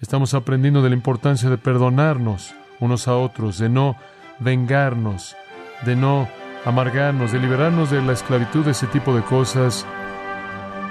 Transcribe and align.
Estamos 0.00 0.32
aprendiendo 0.32 0.80
de 0.80 0.88
la 0.88 0.94
importancia 0.94 1.50
de 1.50 1.58
perdonarnos 1.58 2.54
unos 2.78 3.06
a 3.06 3.16
otros, 3.16 3.58
de 3.58 3.68
no 3.68 3.96
vengarnos, 4.38 5.36
de 5.84 5.94
no 5.94 6.26
amargarnos, 6.64 7.32
de 7.32 7.38
liberarnos 7.38 7.90
de 7.90 8.00
la 8.00 8.14
esclavitud 8.14 8.64
de 8.64 8.70
ese 8.70 8.86
tipo 8.86 9.14
de 9.14 9.22
cosas 9.22 9.84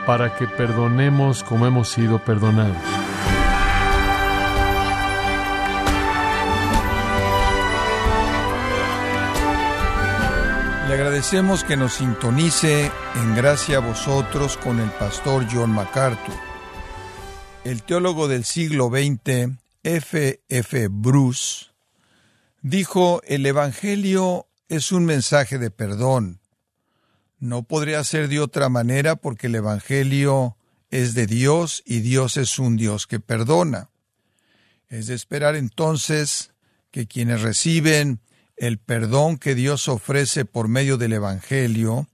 para 0.05 0.35
que 0.35 0.45
perdonemos 0.45 1.43
como 1.43 1.65
hemos 1.65 1.89
sido 1.89 2.19
perdonados. 2.19 2.77
Le 10.87 10.93
agradecemos 10.93 11.63
que 11.63 11.77
nos 11.77 11.93
sintonice 11.93 12.91
en 13.15 13.35
gracia 13.35 13.77
a 13.77 13.81
vosotros 13.81 14.57
con 14.57 14.79
el 14.79 14.89
pastor 14.91 15.45
John 15.51 15.71
MacArthur. 15.71 16.48
El 17.69 17.83
teólogo 17.83 18.27
del 18.27 18.45
siglo 18.45 18.89
XX, 18.89 19.59
F. 19.83 20.41
F. 20.49 20.87
Bruce, 20.89 21.67
dijo, 22.63 23.21
el 23.27 23.45
Evangelio 23.45 24.47
es 24.69 24.91
un 24.91 25.05
mensaje 25.05 25.59
de 25.59 25.69
perdón. 25.69 26.39
No 27.37 27.61
podría 27.61 28.03
ser 28.03 28.27
de 28.27 28.39
otra 28.39 28.69
manera 28.69 29.17
porque 29.17 29.45
el 29.45 29.53
Evangelio 29.53 30.57
es 30.89 31.13
de 31.13 31.27
Dios 31.27 31.83
y 31.85 31.99
Dios 31.99 32.37
es 32.37 32.57
un 32.57 32.75
Dios 32.75 33.05
que 33.05 33.19
perdona. 33.19 33.91
Es 34.87 35.05
de 35.05 35.13
esperar 35.13 35.55
entonces 35.55 36.53
que 36.89 37.05
quienes 37.05 37.43
reciben 37.43 38.19
el 38.57 38.79
perdón 38.79 39.37
que 39.37 39.53
Dios 39.53 39.87
ofrece 39.89 40.43
por 40.43 40.69
medio 40.69 40.97
del 40.97 41.13
Evangelio, 41.13 42.07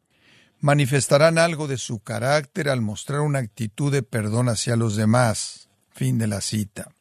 manifestarán 0.60 1.38
algo 1.38 1.68
de 1.68 1.78
su 1.78 2.00
carácter 2.00 2.70
al 2.70 2.82
mostrar 2.82 3.22
una 3.22 3.40
actitud 3.40 3.92
de 3.92 4.04
perdón 4.04 4.50
hacia 4.50 4.76
los 4.76 4.96
demás. 4.96 5.70
Fin 5.92 6.18
de 6.18 6.28
la 6.28 6.42
cita. 6.42 6.92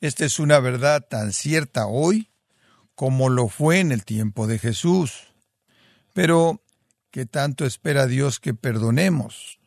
Esta 0.00 0.24
es 0.24 0.38
una 0.38 0.60
verdad 0.60 1.06
tan 1.08 1.32
cierta 1.32 1.86
hoy 1.86 2.30
como 2.94 3.28
lo 3.28 3.48
fue 3.48 3.80
en 3.80 3.92
el 3.92 4.04
tiempo 4.04 4.46
de 4.46 4.58
Jesús. 4.58 5.32
Pero, 6.12 6.62
¿qué 7.10 7.26
tanto 7.26 7.64
espera 7.64 8.06
Dios 8.06 8.38
que 8.38 8.54
perdonemos? 8.54 9.58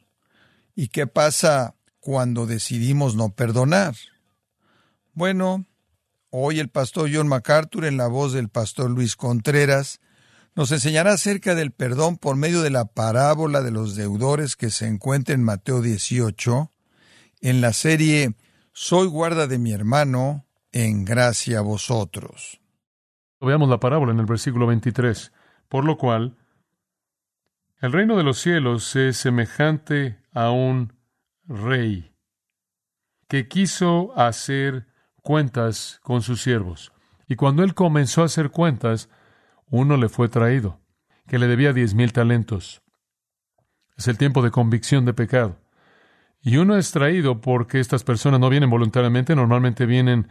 ¿Y 0.75 0.89
qué 0.89 1.07
pasa 1.07 1.75
cuando 1.99 2.45
decidimos 2.45 3.15
no 3.15 3.29
perdonar? 3.29 3.95
Bueno, 5.13 5.65
Hoy 6.37 6.59
el 6.59 6.67
pastor 6.67 7.09
John 7.13 7.29
MacArthur, 7.29 7.85
en 7.85 7.95
la 7.95 8.07
voz 8.07 8.33
del 8.33 8.49
pastor 8.49 8.91
Luis 8.91 9.15
Contreras, 9.15 10.01
nos 10.55 10.71
enseñará 10.71 11.13
acerca 11.13 11.53
del 11.53 11.71
perdón 11.71 12.17
por 12.17 12.37
medio 12.37 12.61
de 12.61 12.69
la 12.69 12.85
parábola 12.85 13.61
de 13.61 13.71
los 13.71 13.95
deudores 13.95 14.55
que 14.55 14.69
se 14.69 14.87
encuentra 14.87 15.35
en 15.35 15.43
Mateo 15.43 15.81
18, 15.81 16.71
en 17.41 17.61
la 17.61 17.73
serie 17.73 18.35
Soy 18.71 19.07
guarda 19.07 19.47
de 19.47 19.57
mi 19.57 19.73
hermano, 19.73 20.45
en 20.71 21.05
gracia 21.05 21.59
a 21.59 21.61
vosotros. 21.61 22.59
Veamos 23.39 23.69
la 23.69 23.79
parábola 23.79 24.11
en 24.11 24.19
el 24.19 24.25
versículo 24.25 24.67
23. 24.67 25.31
Por 25.69 25.85
lo 25.85 25.97
cual, 25.97 26.37
el 27.79 27.91
reino 27.91 28.17
de 28.17 28.23
los 28.23 28.39
cielos 28.39 28.95
es 28.95 29.17
semejante 29.17 30.19
a 30.33 30.51
un 30.51 30.93
rey 31.47 32.11
que 33.27 33.47
quiso 33.47 34.17
hacer 34.17 34.87
cuentas 35.21 35.99
con 36.01 36.21
sus 36.21 36.41
siervos. 36.41 36.91
Y 37.27 37.35
cuando 37.35 37.63
él 37.63 37.73
comenzó 37.73 38.21
a 38.21 38.25
hacer 38.25 38.51
cuentas, 38.51 39.09
uno 39.69 39.97
le 39.97 40.09
fue 40.09 40.29
traído, 40.29 40.79
que 41.27 41.39
le 41.39 41.47
debía 41.47 41.73
diez 41.73 41.93
mil 41.93 42.13
talentos. 42.13 42.81
Es 43.97 44.07
el 44.07 44.17
tiempo 44.17 44.41
de 44.41 44.51
convicción 44.51 45.05
de 45.05 45.13
pecado. 45.13 45.57
Y 46.41 46.57
uno 46.57 46.77
es 46.77 46.91
traído 46.91 47.41
porque 47.41 47.79
estas 47.79 48.03
personas 48.03 48.39
no 48.39 48.49
vienen 48.49 48.69
voluntariamente, 48.69 49.35
normalmente 49.35 49.85
vienen 49.85 50.27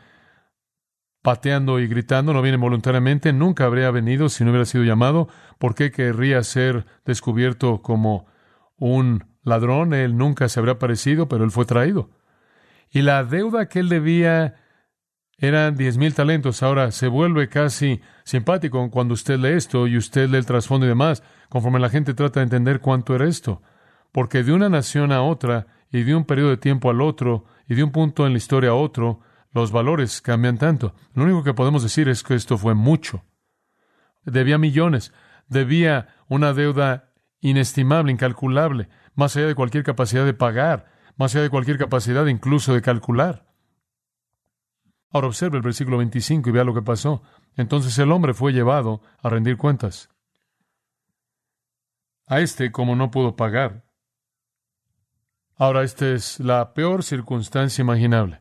pateando 1.23 1.81
y 1.81 1.89
gritando, 1.89 2.35
no 2.35 2.43
vienen 2.43 2.61
voluntariamente, 2.61 3.33
nunca 3.33 3.65
habría 3.65 3.91
venido 3.91 4.29
si 4.29 4.45
no 4.45 4.51
hubiera 4.51 4.67
sido 4.67 4.85
llamado. 4.85 5.29
¿Por 5.59 5.75
qué 5.75 5.91
querría 5.91 6.43
ser 6.43 6.85
descubierto 7.05 7.81
como 7.81 8.27
un 8.77 9.25
ladrón? 9.43 9.95
Él 9.95 10.17
nunca 10.19 10.49
se 10.49 10.61
habría 10.61 10.79
parecido, 10.79 11.27
pero 11.27 11.45
él 11.45 11.51
fue 11.51 11.65
traído. 11.65 12.11
Y 12.91 13.03
la 13.03 13.25
deuda 13.25 13.69
que 13.69 13.81
él 13.81 13.89
debía 13.89 14.55
eran 15.39 15.77
diez 15.77 15.97
mil 15.97 16.15
talentos. 16.15 16.63
Ahora 16.63 16.91
se 16.91 17.09
vuelve 17.09 17.49
casi 17.49 18.01
simpático 18.25 18.91
cuando 18.91 19.15
usted 19.15 19.39
lee 19.39 19.57
esto 19.57 19.87
y 19.87 19.97
usted 19.97 20.29
lee 20.29 20.39
el 20.39 20.47
trasfondo 20.47 20.87
y 20.87 20.89
demás, 20.89 21.23
conforme 21.49 21.81
la 21.81 21.91
gente 21.91 22.15
trata 22.15 22.41
de 22.41 22.45
entender 22.45 22.81
cuánto 22.81 23.15
era 23.15 23.27
esto. 23.27 23.63
Porque 24.13 24.43
de 24.43 24.53
una 24.53 24.69
nación 24.69 25.13
a 25.13 25.23
otra, 25.23 25.67
y 25.91 26.03
de 26.03 26.15
un 26.15 26.25
periodo 26.25 26.51
de 26.51 26.57
tiempo 26.57 26.91
al 26.91 27.01
otro, 27.01 27.45
y 27.69 27.75
de 27.75 27.85
un 27.85 27.93
punto 27.93 28.27
en 28.27 28.33
la 28.33 28.39
historia 28.39 28.71
a 28.71 28.75
otro, 28.75 29.21
los 29.53 29.71
valores 29.71 30.21
cambian 30.21 30.59
tanto. 30.59 30.95
Lo 31.15 31.25
único 31.25 31.45
que 31.45 31.55
podemos 31.55 31.83
decir 31.83 32.09
es 32.09 32.23
que 32.23 32.35
esto 32.35 32.59
fue 32.59 32.75
mucho. 32.75 33.25
Debía 34.25 34.59
millones, 34.59 35.13
debía 35.49 36.09
una 36.29 36.53
deuda 36.53 37.13
inestimable, 37.41 38.11
incalculable, 38.11 38.89
más 39.15 39.37
allá 39.37 39.47
de 39.47 39.55
cualquier 39.55 39.85
capacidad 39.85 40.25
de 40.25 40.35
pagar, 40.35 40.87
más 41.17 41.35
allá 41.35 41.43
de 41.43 41.51
cualquier 41.51 41.79
capacidad 41.79 42.27
incluso 42.27 42.75
de 42.75 42.83
calcular. 42.83 43.54
Ahora 45.15 45.29
observe 45.29 45.59
el 45.59 45.63
versículo 45.63 45.99
25 45.99 46.49
y 46.49 46.53
vea 46.53 46.65
lo 46.65 46.75
que 46.75 46.83
pasó. 46.83 47.23
Entonces 47.55 47.97
el 47.99 48.11
hombre 48.11 48.35
fue 48.35 48.53
llevado 48.53 49.01
a 49.23 49.29
rendir 49.29 49.57
cuentas. 49.57 50.11
A 52.27 52.41
este, 52.41 52.73
como 52.73 52.97
no 52.97 53.13
pudo 53.13 53.37
pagar. 53.37 53.85
Ahora, 55.55 55.85
esta 55.85 56.09
es 56.09 56.41
la 56.41 56.75
peor 56.75 57.05
circunstancia 57.05 57.81
imaginable. 57.81 58.41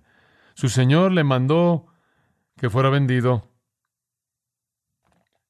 Su 0.55 0.67
señor 0.67 1.11
le 1.11 1.23
mandó 1.23 1.93
que 2.57 2.71
fuera 2.71 2.89
vendido 2.89 3.51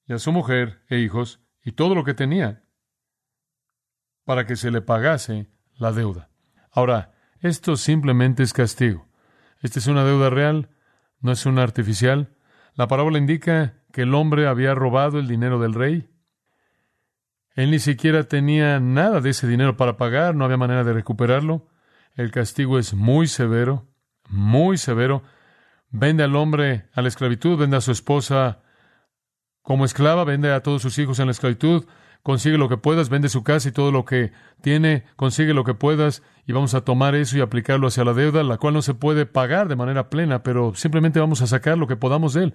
y 0.05 0.11
a 0.11 0.19
su 0.19 0.33
mujer 0.33 0.83
e 0.89 0.99
hijos 0.99 1.39
y 1.63 1.71
todo 1.71 1.95
lo 1.95 2.03
que 2.03 2.13
tenía 2.13 2.65
para 4.25 4.45
que 4.45 4.57
se 4.57 4.71
le 4.71 4.81
pagase 4.81 5.47
la 5.75 5.93
deuda. 5.93 6.29
Ahora, 6.69 7.13
esto 7.39 7.77
simplemente 7.77 8.43
es 8.43 8.51
castigo. 8.51 9.07
Esta 9.61 9.79
es 9.79 9.87
una 9.87 10.03
deuda 10.03 10.29
real 10.29 10.72
no 11.23 11.31
es 11.31 11.47
una 11.47 11.63
artificial. 11.63 12.35
La 12.75 12.87
parábola 12.87 13.17
indica 13.17 13.73
que 13.91 14.03
el 14.03 14.13
hombre 14.13 14.45
había 14.45 14.75
robado 14.75 15.19
el 15.19 15.27
dinero 15.27 15.57
del 15.57 15.73
rey. 15.73 16.09
Él 17.55 17.71
ni 17.71 17.79
siquiera 17.79 18.25
tenía 18.25 18.79
nada 18.79 19.21
de 19.21 19.29
ese 19.29 19.47
dinero 19.47 19.77
para 19.77 19.95
pagar, 19.95 20.35
no 20.35 20.43
había 20.45 20.57
manera 20.57 20.83
de 20.83 20.93
recuperarlo. 20.93 21.67
El 22.15 22.29
castigo 22.31 22.77
es 22.77 22.93
muy 22.93 23.27
severo, 23.27 23.87
muy 24.27 24.77
severo. 24.77 25.23
Vende 25.89 26.23
al 26.23 26.35
hombre 26.35 26.89
a 26.93 27.01
la 27.01 27.07
esclavitud, 27.07 27.57
vende 27.57 27.77
a 27.77 27.81
su 27.81 27.91
esposa 27.91 28.61
como 29.61 29.85
esclava, 29.85 30.25
vende 30.25 30.51
a 30.51 30.61
todos 30.61 30.81
sus 30.81 30.97
hijos 30.99 31.19
en 31.19 31.27
la 31.27 31.31
esclavitud, 31.31 31.85
consigue 32.23 32.57
lo 32.57 32.69
que 32.69 32.77
puedas, 32.77 33.09
vende 33.09 33.29
su 33.29 33.43
casa 33.43 33.69
y 33.69 33.73
todo 33.73 33.91
lo 33.91 34.05
que 34.05 34.31
tiene, 34.61 35.03
consigue 35.17 35.53
lo 35.53 35.65
que 35.65 35.73
puedas 35.73 36.23
y 36.47 36.53
vamos 36.53 36.73
a 36.73 36.81
tomar 36.81 37.15
eso 37.15 37.37
y 37.37 37.41
aplicarlo 37.41 37.87
hacia 37.87 38.05
la 38.05 38.13
deuda, 38.13 38.43
la 38.43 38.57
cual 38.57 38.73
no 38.73 38.81
se 38.81 38.93
puede 38.93 39.25
pagar 39.25 39.67
de 39.67 39.75
manera 39.75 40.09
plena, 40.09 40.41
pero 40.41 40.73
simplemente 40.73 41.19
vamos 41.19 41.41
a 41.41 41.47
sacar 41.47 41.77
lo 41.77 41.87
que 41.87 41.97
podamos 41.97 42.33
de 42.33 42.45
él. 42.45 42.53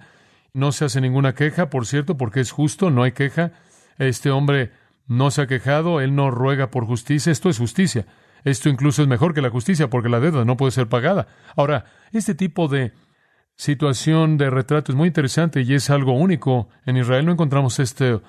No 0.53 0.71
se 0.71 0.85
hace 0.85 0.99
ninguna 0.99 1.35
queja, 1.35 1.69
por 1.69 1.85
cierto, 1.85 2.17
porque 2.17 2.39
es 2.39 2.51
justo, 2.51 2.89
no 2.89 3.03
hay 3.03 3.11
queja. 3.11 3.51
Este 3.99 4.31
hombre 4.31 4.71
no 5.07 5.29
se 5.29 5.43
ha 5.43 5.47
quejado, 5.47 6.01
él 6.01 6.15
no 6.15 6.31
ruega 6.31 6.71
por 6.71 6.85
justicia, 6.85 7.31
esto 7.31 7.49
es 7.49 7.59
justicia. 7.59 8.07
Esto 8.43 8.69
incluso 8.69 9.03
es 9.03 9.07
mejor 9.07 9.33
que 9.33 9.41
la 9.41 9.49
justicia 9.49 9.89
porque 9.89 10.09
la 10.09 10.19
deuda 10.19 10.45
no 10.45 10.57
puede 10.57 10.71
ser 10.71 10.87
pagada. 10.87 11.27
Ahora, 11.55 11.85
este 12.11 12.33
tipo 12.33 12.67
de 12.67 12.93
situación 13.55 14.37
de 14.37 14.49
retrato 14.49 14.91
es 14.91 14.95
muy 14.95 15.09
interesante 15.09 15.61
y 15.61 15.73
es 15.73 15.89
algo 15.89 16.13
único. 16.13 16.69
En 16.85 16.97
Israel 16.97 17.25
no 17.25 17.33
encontramos 17.33 17.79
este 17.79 18.19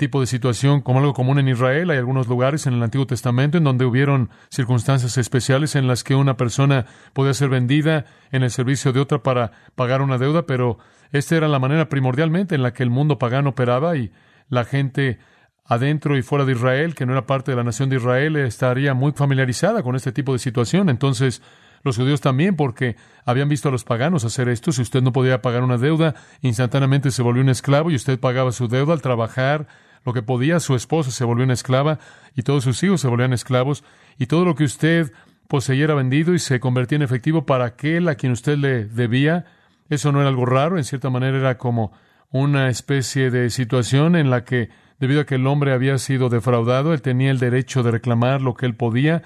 tipo 0.00 0.18
de 0.18 0.26
situación 0.26 0.80
como 0.80 0.98
algo 0.98 1.12
común 1.12 1.38
en 1.38 1.48
Israel. 1.48 1.90
Hay 1.90 1.98
algunos 1.98 2.26
lugares 2.26 2.66
en 2.66 2.72
el 2.72 2.82
Antiguo 2.82 3.06
Testamento 3.06 3.58
en 3.58 3.64
donde 3.64 3.84
hubieron 3.84 4.30
circunstancias 4.48 5.18
especiales 5.18 5.76
en 5.76 5.86
las 5.86 6.02
que 6.04 6.14
una 6.14 6.38
persona 6.38 6.86
podía 7.12 7.34
ser 7.34 7.50
vendida 7.50 8.06
en 8.32 8.42
el 8.42 8.50
servicio 8.50 8.94
de 8.94 9.00
otra 9.00 9.22
para 9.22 9.52
pagar 9.74 10.00
una 10.00 10.16
deuda, 10.16 10.46
pero 10.46 10.78
esta 11.12 11.36
era 11.36 11.48
la 11.48 11.58
manera 11.58 11.90
primordialmente 11.90 12.54
en 12.54 12.62
la 12.62 12.72
que 12.72 12.82
el 12.82 12.88
mundo 12.88 13.18
pagano 13.18 13.50
operaba 13.50 13.94
y 13.96 14.10
la 14.48 14.64
gente 14.64 15.18
adentro 15.66 16.16
y 16.16 16.22
fuera 16.22 16.46
de 16.46 16.52
Israel, 16.52 16.94
que 16.94 17.04
no 17.04 17.12
era 17.12 17.26
parte 17.26 17.52
de 17.52 17.58
la 17.58 17.64
nación 17.64 17.90
de 17.90 17.96
Israel, 17.96 18.36
estaría 18.36 18.94
muy 18.94 19.12
familiarizada 19.12 19.82
con 19.82 19.96
este 19.96 20.12
tipo 20.12 20.32
de 20.32 20.38
situación. 20.38 20.88
Entonces, 20.88 21.42
los 21.82 21.98
judíos 21.98 22.22
también, 22.22 22.56
porque 22.56 22.96
habían 23.26 23.50
visto 23.50 23.68
a 23.68 23.72
los 23.72 23.84
paganos 23.84 24.24
hacer 24.24 24.48
esto. 24.48 24.72
Si 24.72 24.80
usted 24.80 25.02
no 25.02 25.12
podía 25.12 25.42
pagar 25.42 25.62
una 25.62 25.76
deuda, 25.76 26.14
instantáneamente 26.40 27.10
se 27.10 27.22
volvió 27.22 27.42
un 27.42 27.50
esclavo 27.50 27.90
y 27.90 27.96
usted 27.96 28.18
pagaba 28.18 28.50
su 28.52 28.66
deuda 28.66 28.94
al 28.94 29.02
trabajar 29.02 29.68
lo 30.04 30.12
que 30.12 30.22
podía, 30.22 30.60
su 30.60 30.74
esposa 30.74 31.10
se 31.10 31.24
volvió 31.24 31.44
una 31.44 31.54
esclava 31.54 31.98
y 32.34 32.42
todos 32.42 32.64
sus 32.64 32.82
hijos 32.82 33.00
se 33.00 33.08
volvían 33.08 33.32
esclavos 33.32 33.84
y 34.18 34.26
todo 34.26 34.44
lo 34.44 34.54
que 34.54 34.64
usted 34.64 35.12
poseía 35.48 35.84
era 35.84 35.94
vendido 35.94 36.32
y 36.32 36.38
se 36.38 36.60
convertía 36.60 36.96
en 36.96 37.02
efectivo 37.02 37.44
para 37.44 37.66
aquel 37.66 38.08
a 38.08 38.14
quien 38.14 38.32
usted 38.32 38.56
le 38.56 38.84
debía. 38.84 39.46
Eso 39.88 40.12
no 40.12 40.20
era 40.20 40.28
algo 40.28 40.46
raro, 40.46 40.78
en 40.78 40.84
cierta 40.84 41.10
manera 41.10 41.38
era 41.38 41.58
como 41.58 41.92
una 42.30 42.68
especie 42.68 43.30
de 43.30 43.50
situación 43.50 44.14
en 44.14 44.30
la 44.30 44.44
que, 44.44 44.70
debido 45.00 45.22
a 45.22 45.26
que 45.26 45.34
el 45.34 45.46
hombre 45.46 45.72
había 45.72 45.98
sido 45.98 46.28
defraudado, 46.28 46.94
él 46.94 47.02
tenía 47.02 47.30
el 47.30 47.40
derecho 47.40 47.82
de 47.82 47.90
reclamar 47.90 48.40
lo 48.40 48.54
que 48.54 48.66
él 48.66 48.76
podía. 48.76 49.22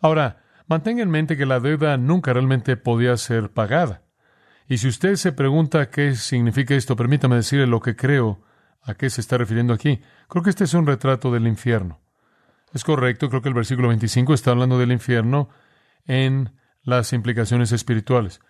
Ahora, 0.00 0.44
mantenga 0.68 1.02
en 1.02 1.10
mente 1.10 1.36
que 1.36 1.46
la 1.46 1.60
deuda 1.60 1.96
nunca 1.96 2.32
realmente 2.32 2.76
podía 2.76 3.16
ser 3.16 3.50
pagada. 3.50 4.02
Y 4.68 4.78
si 4.78 4.88
usted 4.88 5.16
se 5.16 5.32
pregunta 5.32 5.90
qué 5.90 6.14
significa 6.14 6.74
esto, 6.74 6.96
permítame 6.96 7.36
decirle 7.36 7.66
lo 7.66 7.80
que 7.80 7.96
creo 7.96 8.40
a 8.84 8.94
qué 8.94 9.10
se 9.10 9.20
está 9.20 9.38
refiriendo 9.38 9.72
aquí. 9.72 10.00
Creo 10.28 10.42
que 10.42 10.50
este 10.50 10.64
es 10.64 10.74
un 10.74 10.86
retrato 10.86 11.32
del 11.32 11.46
infierno. 11.46 12.00
Es 12.72 12.84
correcto, 12.84 13.28
creo 13.28 13.42
que 13.42 13.48
el 13.48 13.54
versículo 13.54 13.88
25 13.88 14.34
está 14.34 14.50
hablando 14.50 14.78
del 14.78 14.92
infierno 14.92 15.48
en 16.06 16.52
las 16.82 17.12
implicaciones 17.12 17.72
espirituales. 17.72 18.40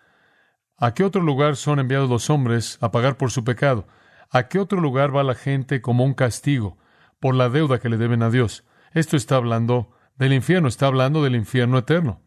¿A 0.76 0.92
qué 0.92 1.04
otro 1.04 1.22
lugar 1.22 1.56
son 1.56 1.78
enviados 1.78 2.10
los 2.10 2.30
hombres 2.30 2.78
a 2.80 2.90
pagar 2.90 3.16
por 3.16 3.30
su 3.30 3.44
pecado? 3.44 3.86
¿A 4.30 4.48
qué 4.48 4.58
otro 4.58 4.80
lugar 4.80 5.14
va 5.14 5.22
la 5.22 5.34
gente 5.34 5.80
como 5.80 6.04
un 6.04 6.14
castigo 6.14 6.78
por 7.20 7.34
la 7.34 7.48
deuda 7.48 7.78
que 7.78 7.88
le 7.88 7.96
deben 7.96 8.22
a 8.22 8.30
Dios? 8.30 8.64
Esto 8.92 9.16
está 9.16 9.36
hablando 9.36 9.92
del 10.16 10.32
infierno, 10.32 10.68
está 10.68 10.86
hablando 10.86 11.22
del 11.22 11.36
infierno 11.36 11.78
eterno. 11.78 12.22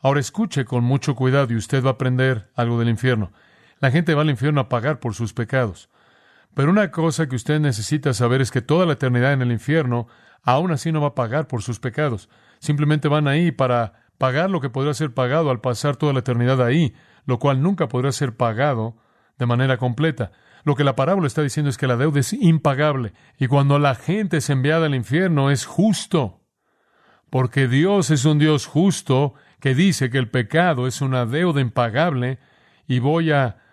Ahora 0.00 0.20
escuche 0.20 0.64
con 0.64 0.84
mucho 0.84 1.14
cuidado 1.14 1.52
y 1.52 1.56
usted 1.56 1.82
va 1.84 1.90
a 1.90 1.92
aprender 1.94 2.50
algo 2.54 2.78
del 2.78 2.88
infierno. 2.88 3.32
La 3.80 3.90
gente 3.90 4.14
va 4.14 4.22
al 4.22 4.30
infierno 4.30 4.60
a 4.60 4.68
pagar 4.68 5.00
por 5.00 5.14
sus 5.14 5.34
pecados. 5.34 5.90
Pero 6.54 6.70
una 6.70 6.90
cosa 6.90 7.28
que 7.28 7.36
usted 7.36 7.60
necesita 7.60 8.14
saber 8.14 8.40
es 8.40 8.50
que 8.50 8.62
toda 8.62 8.86
la 8.86 8.94
eternidad 8.94 9.32
en 9.32 9.42
el 9.42 9.52
infierno 9.52 10.06
aún 10.42 10.70
así 10.70 10.92
no 10.92 11.00
va 11.00 11.08
a 11.08 11.14
pagar 11.14 11.48
por 11.48 11.62
sus 11.62 11.80
pecados. 11.80 12.28
Simplemente 12.60 13.08
van 13.08 13.26
ahí 13.28 13.50
para 13.50 14.04
pagar 14.18 14.50
lo 14.50 14.60
que 14.60 14.70
podrá 14.70 14.94
ser 14.94 15.12
pagado 15.12 15.50
al 15.50 15.60
pasar 15.60 15.96
toda 15.96 16.12
la 16.12 16.20
eternidad 16.20 16.62
ahí, 16.62 16.94
lo 17.26 17.38
cual 17.38 17.62
nunca 17.62 17.88
podrá 17.88 18.12
ser 18.12 18.36
pagado 18.36 18.96
de 19.38 19.46
manera 19.46 19.78
completa. 19.78 20.30
Lo 20.62 20.76
que 20.76 20.84
la 20.84 20.96
parábola 20.96 21.26
está 21.26 21.42
diciendo 21.42 21.68
es 21.68 21.76
que 21.76 21.86
la 21.86 21.96
deuda 21.96 22.20
es 22.20 22.32
impagable 22.32 23.12
y 23.38 23.48
cuando 23.48 23.78
la 23.78 23.94
gente 23.94 24.38
es 24.38 24.48
enviada 24.48 24.86
al 24.86 24.94
infierno 24.94 25.50
es 25.50 25.66
justo, 25.66 26.40
porque 27.30 27.68
Dios 27.68 28.10
es 28.10 28.24
un 28.24 28.38
Dios 28.38 28.66
justo 28.66 29.34
que 29.60 29.74
dice 29.74 30.08
que 30.08 30.18
el 30.18 30.30
pecado 30.30 30.86
es 30.86 31.00
una 31.00 31.26
deuda 31.26 31.60
impagable 31.60 32.38
y 32.86 33.00
voy 33.00 33.32
a 33.32 33.63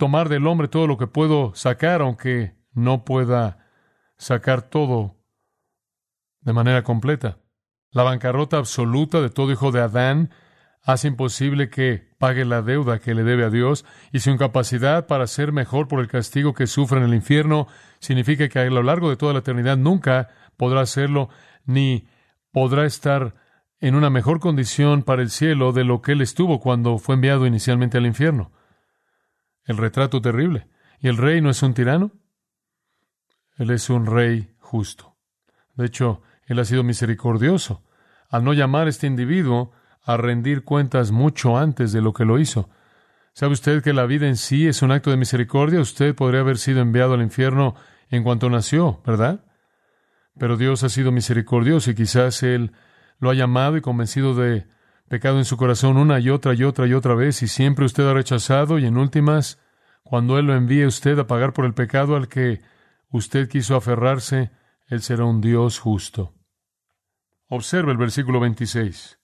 tomar 0.00 0.30
del 0.30 0.46
hombre 0.46 0.66
todo 0.66 0.86
lo 0.86 0.96
que 0.96 1.06
puedo 1.06 1.54
sacar, 1.54 2.00
aunque 2.00 2.54
no 2.72 3.04
pueda 3.04 3.68
sacar 4.16 4.62
todo 4.62 5.18
de 6.40 6.54
manera 6.54 6.82
completa. 6.82 7.36
La 7.90 8.02
bancarrota 8.02 8.56
absoluta 8.56 9.20
de 9.20 9.28
todo 9.28 9.52
hijo 9.52 9.72
de 9.72 9.82
Adán 9.82 10.30
hace 10.82 11.06
imposible 11.08 11.68
que 11.68 12.08
pague 12.16 12.46
la 12.46 12.62
deuda 12.62 12.98
que 12.98 13.14
le 13.14 13.24
debe 13.24 13.44
a 13.44 13.50
Dios 13.50 13.84
y 14.10 14.20
su 14.20 14.30
incapacidad 14.30 15.06
para 15.06 15.26
ser 15.26 15.52
mejor 15.52 15.86
por 15.86 16.00
el 16.00 16.08
castigo 16.08 16.54
que 16.54 16.66
sufre 16.66 16.96
en 16.96 17.04
el 17.04 17.14
infierno 17.14 17.66
significa 17.98 18.48
que 18.48 18.58
a 18.58 18.70
lo 18.70 18.82
largo 18.82 19.10
de 19.10 19.18
toda 19.18 19.34
la 19.34 19.40
eternidad 19.40 19.76
nunca 19.76 20.30
podrá 20.56 20.80
hacerlo 20.80 21.28
ni 21.66 22.08
podrá 22.52 22.86
estar 22.86 23.34
en 23.80 23.94
una 23.94 24.08
mejor 24.08 24.40
condición 24.40 25.02
para 25.02 25.20
el 25.20 25.28
cielo 25.28 25.72
de 25.72 25.84
lo 25.84 26.00
que 26.00 26.12
él 26.12 26.22
estuvo 26.22 26.58
cuando 26.58 26.96
fue 26.96 27.16
enviado 27.16 27.46
inicialmente 27.46 27.98
al 27.98 28.06
infierno. 28.06 28.50
El 29.70 29.76
retrato 29.76 30.20
terrible. 30.20 30.66
¿Y 30.98 31.06
el 31.06 31.16
rey 31.16 31.40
no 31.40 31.48
es 31.48 31.62
un 31.62 31.74
tirano? 31.74 32.10
Él 33.56 33.70
es 33.70 33.88
un 33.88 34.04
rey 34.04 34.52
justo. 34.58 35.14
De 35.76 35.86
hecho, 35.86 36.22
él 36.46 36.58
ha 36.58 36.64
sido 36.64 36.82
misericordioso 36.82 37.84
al 38.28 38.42
no 38.42 38.52
llamar 38.52 38.88
a 38.88 38.90
este 38.90 39.06
individuo 39.06 39.70
a 40.02 40.16
rendir 40.16 40.64
cuentas 40.64 41.12
mucho 41.12 41.56
antes 41.56 41.92
de 41.92 42.00
lo 42.00 42.12
que 42.12 42.24
lo 42.24 42.40
hizo. 42.40 42.68
¿Sabe 43.32 43.52
usted 43.52 43.80
que 43.80 43.92
la 43.92 44.06
vida 44.06 44.26
en 44.26 44.36
sí 44.36 44.66
es 44.66 44.82
un 44.82 44.90
acto 44.90 45.10
de 45.10 45.16
misericordia? 45.16 45.78
Usted 45.78 46.16
podría 46.16 46.40
haber 46.40 46.58
sido 46.58 46.80
enviado 46.80 47.14
al 47.14 47.22
infierno 47.22 47.76
en 48.08 48.24
cuanto 48.24 48.50
nació, 48.50 49.00
¿verdad? 49.06 49.44
Pero 50.36 50.56
Dios 50.56 50.82
ha 50.82 50.88
sido 50.88 51.12
misericordioso 51.12 51.92
y 51.92 51.94
quizás 51.94 52.42
Él 52.42 52.72
lo 53.20 53.30
ha 53.30 53.34
llamado 53.34 53.76
y 53.76 53.82
convencido 53.82 54.34
de 54.34 54.66
pecado 55.10 55.38
en 55.38 55.44
su 55.44 55.56
corazón 55.56 55.96
una 55.96 56.20
y 56.20 56.30
otra 56.30 56.54
y 56.54 56.62
otra 56.62 56.86
y 56.86 56.92
otra 56.94 57.16
vez 57.16 57.42
y 57.42 57.48
siempre 57.48 57.84
usted 57.84 58.06
ha 58.06 58.14
rechazado 58.14 58.78
y 58.78 58.86
en 58.86 58.96
últimas, 58.96 59.60
cuando 60.04 60.38
Él 60.38 60.46
lo 60.46 60.54
envíe 60.54 60.86
usted 60.86 61.18
a 61.18 61.26
pagar 61.26 61.52
por 61.52 61.64
el 61.64 61.74
pecado 61.74 62.14
al 62.14 62.28
que 62.28 62.62
usted 63.08 63.48
quiso 63.48 63.74
aferrarse, 63.74 64.52
Él 64.86 65.02
será 65.02 65.24
un 65.24 65.40
Dios 65.40 65.80
justo. 65.80 66.32
Observe 67.48 67.90
el 67.90 67.98
versículo 67.98 68.38
26. 68.38 69.18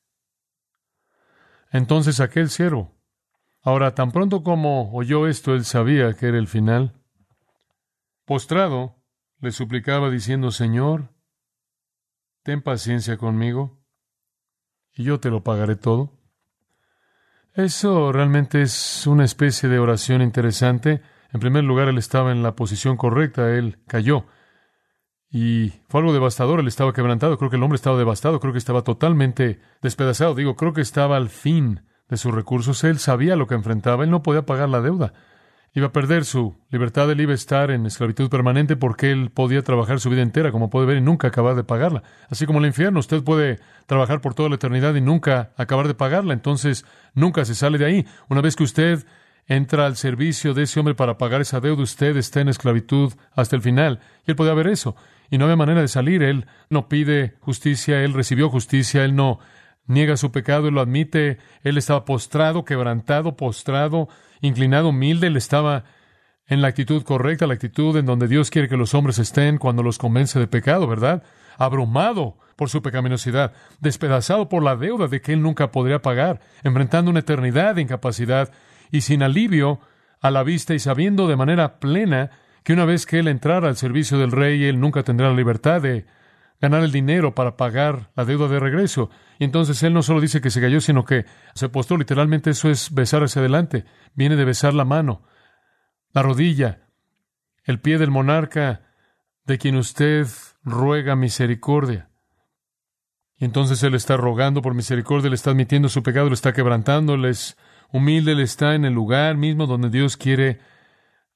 Entonces 1.71 2.19
aquel 2.19 2.51
siervo. 2.51 2.97
Ahora, 3.63 3.95
tan 3.95 4.11
pronto 4.11 4.43
como 4.43 4.93
oyó 4.93 5.29
esto, 5.29 5.55
él 5.55 5.65
sabía 5.65 6.15
que 6.15 6.27
era 6.27 6.39
el 6.39 6.49
final. 6.49 7.01
Postrado, 8.25 8.97
le 9.39 9.53
suplicaba 9.53 10.11
diciendo, 10.11 10.51
Señor, 10.51 11.15
ten 12.43 12.61
paciencia 12.61 13.17
conmigo, 13.17 13.86
y 14.97 15.05
yo 15.05 15.21
te 15.21 15.31
lo 15.31 15.45
pagaré 15.45 15.77
todo. 15.77 16.13
Eso 17.55 18.13
realmente 18.13 18.63
es 18.63 19.07
una 19.07 19.25
especie 19.25 19.69
de 19.69 19.79
oración 19.79 20.23
interesante. 20.23 21.03
En 21.33 21.41
primer 21.41 21.65
lugar, 21.65 21.89
él 21.89 21.99
estaba 21.99 22.33
en 22.33 22.43
la 22.43 22.57
posición 22.57 22.97
correcta, 22.97 23.55
él 23.55 23.79
cayó. 23.87 24.27
Y 25.31 25.73
fue 25.89 26.01
algo 26.01 26.13
devastador, 26.13 26.61
él 26.61 26.69
estaba 26.69 26.93
quebrantado, 26.93 27.37
creo 27.37 27.51
que 27.51 27.57
el 27.57 27.63
hombre 27.63 27.77
estaba 27.77 27.99
devastado, 27.99 28.41
creo 28.41 28.53
que 28.53 28.59
estaba 28.59 28.83
totalmente 28.83 29.61
despedazado, 29.83 30.35
digo, 30.35 30.57
creo 30.57 30.73
que 30.73 30.81
estaba 30.81 31.17
al 31.17 31.29
fin 31.29 31.83
de 32.09 32.17
sus 32.17 32.33
recursos, 32.33 32.85
él 32.85 32.99
sabía 32.99 33.37
lo 33.37 33.47
que 33.47 33.55
enfrentaba, 33.55 34.05
él 34.05 34.11
no 34.11 34.23
podía 34.23 34.47
pagar 34.47 34.69
la 34.69 34.81
deuda, 34.81 35.13
iba 35.77 35.89
a 35.89 35.93
perder 35.93 36.25
su 36.25 36.57
libertad, 36.71 37.11
él 37.11 37.21
iba 37.21 37.33
a 37.33 37.35
estar 37.35 37.71
en 37.71 37.85
esclavitud 37.85 38.31
permanente 38.31 38.77
porque 38.77 39.13
él 39.13 39.31
podía 39.31 39.61
trabajar 39.61 40.01
su 40.01 40.09
vida 40.09 40.23
entera, 40.23 40.51
como 40.51 40.71
puede 40.71 40.87
ver, 40.87 40.97
y 40.97 41.01
nunca 41.03 41.29
acabar 41.29 41.55
de 41.55 41.65
pagarla. 41.65 42.03
Así 42.31 42.47
como 42.47 42.61
el 42.61 42.67
infierno, 42.67 42.99
usted 42.99 43.23
puede 43.23 43.61
trabajar 43.85 44.23
por 44.23 44.33
toda 44.33 44.49
la 44.49 44.55
eternidad 44.55 44.95
y 44.95 45.03
nunca 45.03 45.51
acabar 45.59 45.87
de 45.87 45.93
pagarla, 45.93 46.33
entonces 46.33 46.87
nunca 47.13 47.45
se 47.45 47.55
sale 47.55 47.77
de 47.77 47.85
ahí. 47.85 48.07
Una 48.31 48.41
vez 48.41 48.57
que 48.57 48.65
usted 48.65 49.05
entra 49.49 49.85
al 49.85 49.97
servicio 49.97 50.55
de 50.55 50.63
ese 50.63 50.81
hombre 50.81 50.95
para 50.95 51.19
pagar 51.19 51.43
esa 51.43 51.61
deuda, 51.61 51.83
usted 51.83 52.17
está 52.17 52.41
en 52.41 52.49
esclavitud 52.49 53.13
hasta 53.35 53.55
el 53.55 53.61
final. 53.61 54.01
Y 54.27 54.31
él 54.31 54.37
podía 54.37 54.55
ver 54.55 54.69
eso 54.69 54.97
y 55.31 55.37
no 55.37 55.45
había 55.45 55.57
manera 55.57 55.83
de 55.83 55.89
salir. 55.89 56.23
Él 56.23 56.47
no 56.71 56.89
pide 56.89 57.35
justicia, 57.41 58.03
él 58.03 58.15
recibió 58.15 58.49
justicia, 58.49 59.05
él 59.05 59.15
no 59.15 59.41
niega 59.87 60.17
su 60.17 60.33
pecado, 60.33 60.69
él 60.69 60.75
lo 60.75 60.81
admite, 60.81 61.39
él 61.63 61.79
estaba 61.79 62.05
postrado, 62.05 62.65
quebrantado, 62.65 63.37
postrado, 63.37 64.09
inclinado, 64.41 64.89
humilde, 64.89 65.29
él 65.29 65.37
estaba 65.37 65.85
en 66.47 66.63
la 66.63 66.69
actitud 66.69 67.03
correcta, 67.03 67.47
la 67.47 67.55
actitud 67.55 67.97
en 67.97 68.07
donde 68.07 68.29
Dios 68.29 68.51
quiere 68.51 68.69
que 68.69 68.77
los 68.77 68.95
hombres 68.95 69.19
estén 69.19 69.59
cuando 69.59 69.83
los 69.83 69.99
convence 69.99 70.39
de 70.39 70.47
pecado, 70.47 70.87
¿verdad? 70.87 71.23
Abrumado 71.59 72.37
por 72.55 72.71
su 72.71 72.83
pecaminosidad, 72.83 73.53
despedazado 73.81 74.49
por 74.49 74.63
la 74.63 74.77
deuda 74.77 75.09
de 75.09 75.21
que 75.21 75.33
él 75.33 75.43
nunca 75.43 75.71
podría 75.71 76.03
pagar, 76.03 76.41
enfrentando 76.63 77.11
una 77.11 77.21
eternidad 77.21 77.75
de 77.75 77.83
incapacidad 77.83 78.53
y 78.91 79.03
sin 79.03 79.23
alivio 79.23 79.81
a 80.21 80.31
la 80.31 80.43
vista 80.43 80.75
y 80.75 80.79
sabiendo 80.79 81.27
de 81.29 81.37
manera 81.37 81.79
plena 81.79 82.31
que 82.63 82.73
una 82.73 82.85
vez 82.85 83.07
que 83.07 83.19
él 83.19 83.29
entrara 83.29 83.69
al 83.69 83.77
servicio 83.77 84.19
del 84.19 84.33
rey, 84.33 84.65
él 84.65 84.81
nunca 84.81 85.03
tendrá 85.03 85.29
la 85.29 85.37
libertad 85.37 85.83
de 85.83 86.07
ganar 86.61 86.83
el 86.83 86.93
dinero 86.93 87.35
para 87.35 87.57
pagar 87.57 88.11
la 88.17 88.25
deuda 88.25 88.49
de 88.49 88.61
regreso. 88.61 89.11
Y 89.39 89.45
entonces 89.45 89.83
él 89.83 89.93
no 89.93 90.03
solo 90.03 90.21
dice 90.21 90.41
que 90.41 90.51
se 90.51 90.61
cayó, 90.61 90.81
sino 90.81 91.05
que 91.05 91.27
se 91.55 91.69
postró. 91.69 91.97
Literalmente 91.97 92.51
eso 92.51 92.71
es 92.71 92.93
besar 92.93 93.23
hacia 93.23 93.41
adelante. 93.41 93.85
Viene 94.15 94.37
de 94.37 94.45
besar 94.45 94.75
la 94.75 94.85
mano, 94.85 95.23
la 96.13 96.23
rodilla, 96.23 96.89
el 97.65 97.81
pie 97.81 97.99
del 97.99 98.11
monarca 98.11 98.83
de 99.45 99.59
quien 99.59 99.77
usted 99.77 100.27
ruega 100.63 101.17
misericordia. 101.17 102.11
Y 103.39 103.45
entonces 103.45 103.83
él 103.83 103.95
está 103.95 104.17
rogando 104.17 104.63
por 104.63 104.75
misericordia, 104.75 105.29
le 105.29 105.37
está 105.37 105.51
admitiendo 105.51 105.89
su 105.89 106.03
pecado, 106.03 106.29
le 106.29 106.35
está 106.35 106.53
quebrantando, 106.53 107.17
le 107.17 107.31
es 107.31 107.57
humilde, 107.93 108.35
le 108.35 108.43
está 108.43 108.75
en 108.75 108.85
el 108.85 108.95
lugar 108.95 109.37
mismo 109.37 109.67
donde 109.67 109.91
Dios 109.91 110.17
quiere 110.17 110.59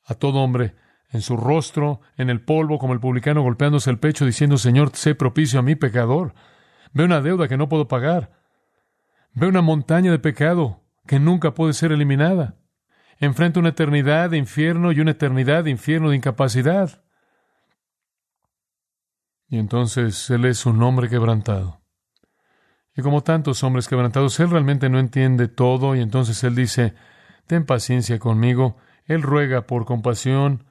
a 0.07 0.15
todo 0.15 0.41
hombre 0.41 0.75
en 1.12 1.23
su 1.23 1.37
rostro, 1.37 2.00
en 2.17 2.31
el 2.31 2.40
polvo, 2.40 2.79
como 2.79 2.93
el 2.93 3.00
publicano 3.00 3.43
golpeándose 3.43 3.90
el 3.90 3.99
pecho, 3.99 4.25
diciendo, 4.25 4.59
Señor, 4.59 4.90
sé 4.95 5.14
propicio 5.14 5.59
a 5.59 5.62
mi 5.62 5.75
pecador. 5.75 6.35
Ve 6.93 7.05
una 7.05 7.21
deuda 7.21 7.49
que 7.49 7.57
no 7.57 7.69
puedo 7.69 7.88
pagar. 7.88 8.33
Ve 9.33 9.47
una 9.47 9.62
montaña 9.62 10.11
de 10.11 10.19
pecado 10.19 10.83
que 11.07 11.19
nunca 11.19 11.55
puede 11.55 11.73
ser 11.73 11.93
eliminada. 11.93 12.57
Enfrenta 13.19 13.61
una 13.61 13.71
eternidad 13.71 14.31
de 14.31 14.38
infierno 14.38 14.93
y 14.93 15.00
una 15.00 15.11
eternidad 15.11 15.64
de 15.64 15.71
infierno 15.71 16.11
de 16.11 16.17
incapacidad. 16.17 17.02
Y 19.49 19.59
entonces 19.59 20.31
Él 20.31 20.45
es 20.45 20.64
un 20.64 20.81
hombre 20.83 21.09
quebrantado. 21.09 21.81
Y 22.97 23.02
como 23.02 23.23
tantos 23.23 23.62
hombres 23.64 23.88
quebrantados, 23.88 24.38
Él 24.40 24.50
realmente 24.50 24.88
no 24.88 24.99
entiende 24.99 25.49
todo 25.49 25.97
y 25.97 26.00
entonces 26.00 26.43
Él 26.45 26.55
dice, 26.55 26.95
ten 27.47 27.67
paciencia 27.67 28.19
conmigo. 28.21 28.76
Él 29.07 29.23
ruega 29.23 29.67
por 29.67 29.85
compasión, 29.87 30.64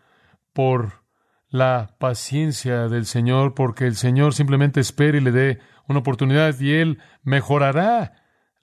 por 0.53 1.03
la 1.49 1.95
paciencia 1.99 2.87
del 2.87 3.05
Señor, 3.05 3.55
porque 3.55 3.85
el 3.85 3.95
Señor 3.95 4.33
simplemente 4.33 4.79
espera 4.79 5.17
y 5.17 5.21
le 5.21 5.31
dé 5.31 5.59
una 5.87 5.99
oportunidad 5.99 6.59
y 6.59 6.73
Él 6.73 6.99
mejorará. 7.23 8.13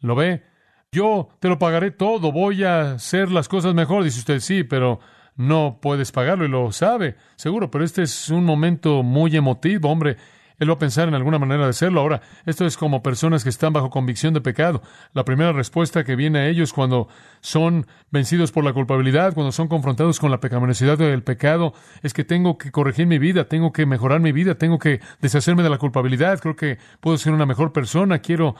¿Lo 0.00 0.14
ve? 0.14 0.44
Yo 0.92 1.28
te 1.40 1.48
lo 1.48 1.58
pagaré 1.58 1.90
todo, 1.90 2.32
voy 2.32 2.64
a 2.64 2.92
hacer 2.92 3.30
las 3.30 3.48
cosas 3.48 3.74
mejor. 3.74 4.04
Dice 4.04 4.20
usted, 4.20 4.40
sí, 4.40 4.64
pero 4.64 5.00
no 5.34 5.78
puedes 5.82 6.12
pagarlo 6.12 6.44
y 6.44 6.48
lo 6.48 6.72
sabe, 6.72 7.16
seguro, 7.36 7.70
pero 7.70 7.84
este 7.84 8.02
es 8.02 8.30
un 8.30 8.44
momento 8.44 9.02
muy 9.02 9.36
emotivo, 9.36 9.90
hombre. 9.90 10.16
Él 10.58 10.70
va 10.70 10.74
a 10.74 10.78
pensar 10.78 11.08
en 11.08 11.14
alguna 11.14 11.38
manera 11.38 11.64
de 11.64 11.70
hacerlo. 11.70 12.00
Ahora, 12.00 12.22
esto 12.46 12.64
es 12.66 12.76
como 12.76 13.02
personas 13.02 13.42
que 13.42 13.50
están 13.50 13.72
bajo 13.72 13.90
convicción 13.90 14.34
de 14.34 14.40
pecado. 14.40 14.82
La 15.12 15.24
primera 15.24 15.52
respuesta 15.52 16.04
que 16.04 16.16
viene 16.16 16.38
a 16.38 16.48
ellos 16.48 16.72
cuando 16.72 17.08
son 17.40 17.86
vencidos 18.10 18.52
por 18.52 18.64
la 18.64 18.72
culpabilidad, 18.72 19.34
cuando 19.34 19.52
son 19.52 19.68
confrontados 19.68 20.18
con 20.18 20.30
la 20.30 20.40
pecaminosidad 20.40 20.98
del 20.98 21.22
pecado, 21.22 21.74
es 22.02 22.14
que 22.14 22.24
tengo 22.24 22.58
que 22.58 22.70
corregir 22.70 23.06
mi 23.06 23.18
vida, 23.18 23.44
tengo 23.44 23.72
que 23.72 23.86
mejorar 23.86 24.20
mi 24.20 24.32
vida, 24.32 24.56
tengo 24.56 24.78
que 24.78 25.00
deshacerme 25.20 25.62
de 25.62 25.70
la 25.70 25.78
culpabilidad. 25.78 26.40
Creo 26.40 26.56
que 26.56 26.78
puedo 27.00 27.18
ser 27.18 27.32
una 27.32 27.46
mejor 27.46 27.72
persona, 27.72 28.18
quiero 28.20 28.56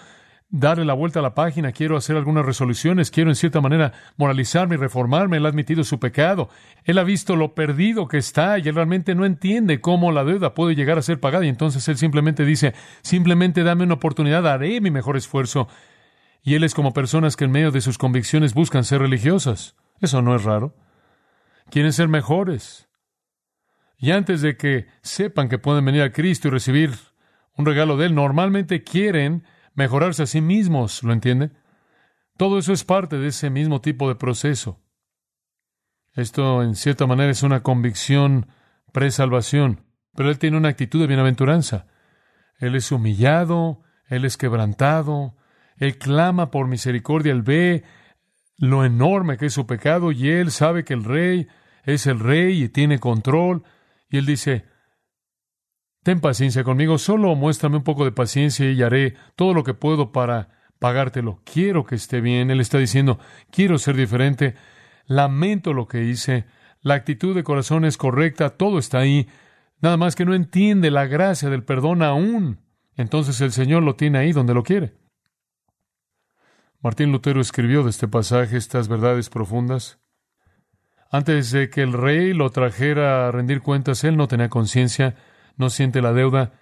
darle 0.48 0.84
la 0.84 0.94
vuelta 0.94 1.18
a 1.18 1.22
la 1.22 1.34
página, 1.34 1.72
quiero 1.72 1.96
hacer 1.96 2.16
algunas 2.16 2.46
resoluciones, 2.46 3.10
quiero 3.10 3.30
en 3.30 3.36
cierta 3.36 3.60
manera 3.60 3.92
moralizarme 4.16 4.76
y 4.76 4.78
reformarme. 4.78 5.36
Él 5.38 5.46
ha 5.46 5.48
admitido 5.48 5.84
su 5.84 5.98
pecado, 5.98 6.48
él 6.84 6.98
ha 6.98 7.04
visto 7.04 7.36
lo 7.36 7.54
perdido 7.54 8.08
que 8.08 8.18
está 8.18 8.58
y 8.58 8.68
él 8.68 8.74
realmente 8.74 9.14
no 9.14 9.24
entiende 9.24 9.80
cómo 9.80 10.12
la 10.12 10.24
deuda 10.24 10.54
puede 10.54 10.74
llegar 10.74 10.98
a 10.98 11.02
ser 11.02 11.20
pagada 11.20 11.44
y 11.44 11.48
entonces 11.48 11.86
él 11.88 11.96
simplemente 11.96 12.44
dice, 12.44 12.74
simplemente 13.02 13.62
dame 13.64 13.84
una 13.84 13.94
oportunidad, 13.94 14.46
haré 14.46 14.80
mi 14.80 14.90
mejor 14.90 15.16
esfuerzo. 15.16 15.68
Y 16.42 16.54
él 16.54 16.62
es 16.62 16.74
como 16.74 16.92
personas 16.92 17.36
que 17.36 17.44
en 17.44 17.50
medio 17.50 17.72
de 17.72 17.80
sus 17.80 17.98
convicciones 17.98 18.54
buscan 18.54 18.84
ser 18.84 19.00
religiosas. 19.00 19.74
Eso 20.00 20.22
no 20.22 20.36
es 20.36 20.44
raro. 20.44 20.76
Quieren 21.70 21.92
ser 21.92 22.06
mejores. 22.06 22.88
Y 23.98 24.12
antes 24.12 24.42
de 24.42 24.56
que 24.56 24.86
sepan 25.02 25.48
que 25.48 25.58
pueden 25.58 25.84
venir 25.84 26.02
a 26.02 26.12
Cristo 26.12 26.46
y 26.46 26.50
recibir 26.52 26.92
un 27.56 27.66
regalo 27.66 27.96
de 27.96 28.06
Él, 28.06 28.14
normalmente 28.14 28.84
quieren 28.84 29.44
mejorarse 29.76 30.24
a 30.24 30.26
sí 30.26 30.40
mismos, 30.40 31.04
¿lo 31.04 31.12
entiende? 31.12 31.52
Todo 32.36 32.58
eso 32.58 32.72
es 32.72 32.84
parte 32.84 33.18
de 33.18 33.28
ese 33.28 33.50
mismo 33.50 33.80
tipo 33.80 34.08
de 34.08 34.16
proceso. 34.16 34.80
Esto, 36.14 36.62
en 36.62 36.74
cierta 36.74 37.06
manera, 37.06 37.30
es 37.30 37.42
una 37.42 37.62
convicción 37.62 38.48
pre-salvación, 38.92 39.84
pero 40.14 40.30
él 40.30 40.38
tiene 40.38 40.56
una 40.56 40.70
actitud 40.70 41.00
de 41.00 41.06
bienaventuranza. 41.06 41.86
Él 42.58 42.74
es 42.74 42.90
humillado, 42.90 43.82
él 44.08 44.24
es 44.24 44.36
quebrantado, 44.36 45.36
él 45.76 45.98
clama 45.98 46.50
por 46.50 46.68
misericordia, 46.68 47.32
él 47.32 47.42
ve 47.42 47.84
lo 48.56 48.84
enorme 48.84 49.36
que 49.36 49.46
es 49.46 49.52
su 49.52 49.66
pecado 49.66 50.10
y 50.12 50.30
él 50.30 50.50
sabe 50.50 50.84
que 50.84 50.94
el 50.94 51.04
rey 51.04 51.48
es 51.84 52.06
el 52.06 52.18
rey 52.20 52.62
y 52.62 52.68
tiene 52.70 52.98
control. 52.98 53.62
Y 54.08 54.16
él 54.16 54.26
dice, 54.26 54.64
Ten 56.06 56.20
paciencia 56.20 56.62
conmigo, 56.62 56.98
solo 56.98 57.34
muéstrame 57.34 57.78
un 57.78 57.82
poco 57.82 58.04
de 58.04 58.12
paciencia 58.12 58.70
y 58.70 58.80
haré 58.80 59.16
todo 59.34 59.54
lo 59.54 59.64
que 59.64 59.74
puedo 59.74 60.12
para 60.12 60.50
pagártelo. 60.78 61.40
Quiero 61.42 61.84
que 61.84 61.96
esté 61.96 62.20
bien. 62.20 62.48
Él 62.52 62.60
está 62.60 62.78
diciendo, 62.78 63.18
quiero 63.50 63.76
ser 63.76 63.96
diferente. 63.96 64.54
Lamento 65.06 65.72
lo 65.72 65.88
que 65.88 66.04
hice. 66.04 66.44
La 66.80 66.94
actitud 66.94 67.34
de 67.34 67.42
corazón 67.42 67.84
es 67.84 67.96
correcta, 67.96 68.50
todo 68.50 68.78
está 68.78 69.00
ahí. 69.00 69.26
Nada 69.80 69.96
más 69.96 70.14
que 70.14 70.24
no 70.24 70.32
entiende 70.32 70.92
la 70.92 71.06
gracia 71.06 71.50
del 71.50 71.64
perdón 71.64 72.04
aún. 72.04 72.60
Entonces 72.94 73.40
el 73.40 73.50
Señor 73.50 73.82
lo 73.82 73.96
tiene 73.96 74.18
ahí 74.18 74.30
donde 74.30 74.54
lo 74.54 74.62
quiere. 74.62 74.94
Martín 76.80 77.10
Lutero 77.10 77.40
escribió 77.40 77.82
de 77.82 77.90
este 77.90 78.06
pasaje 78.06 78.56
estas 78.56 78.86
verdades 78.86 79.28
profundas. 79.28 79.98
Antes 81.10 81.50
de 81.50 81.68
que 81.68 81.82
el 81.82 81.92
rey 81.92 82.32
lo 82.32 82.50
trajera 82.50 83.26
a 83.26 83.32
rendir 83.32 83.60
cuentas, 83.60 84.04
él 84.04 84.16
no 84.16 84.28
tenía 84.28 84.48
conciencia 84.48 85.16
no 85.56 85.70
siente 85.70 86.02
la 86.02 86.12
deuda, 86.12 86.52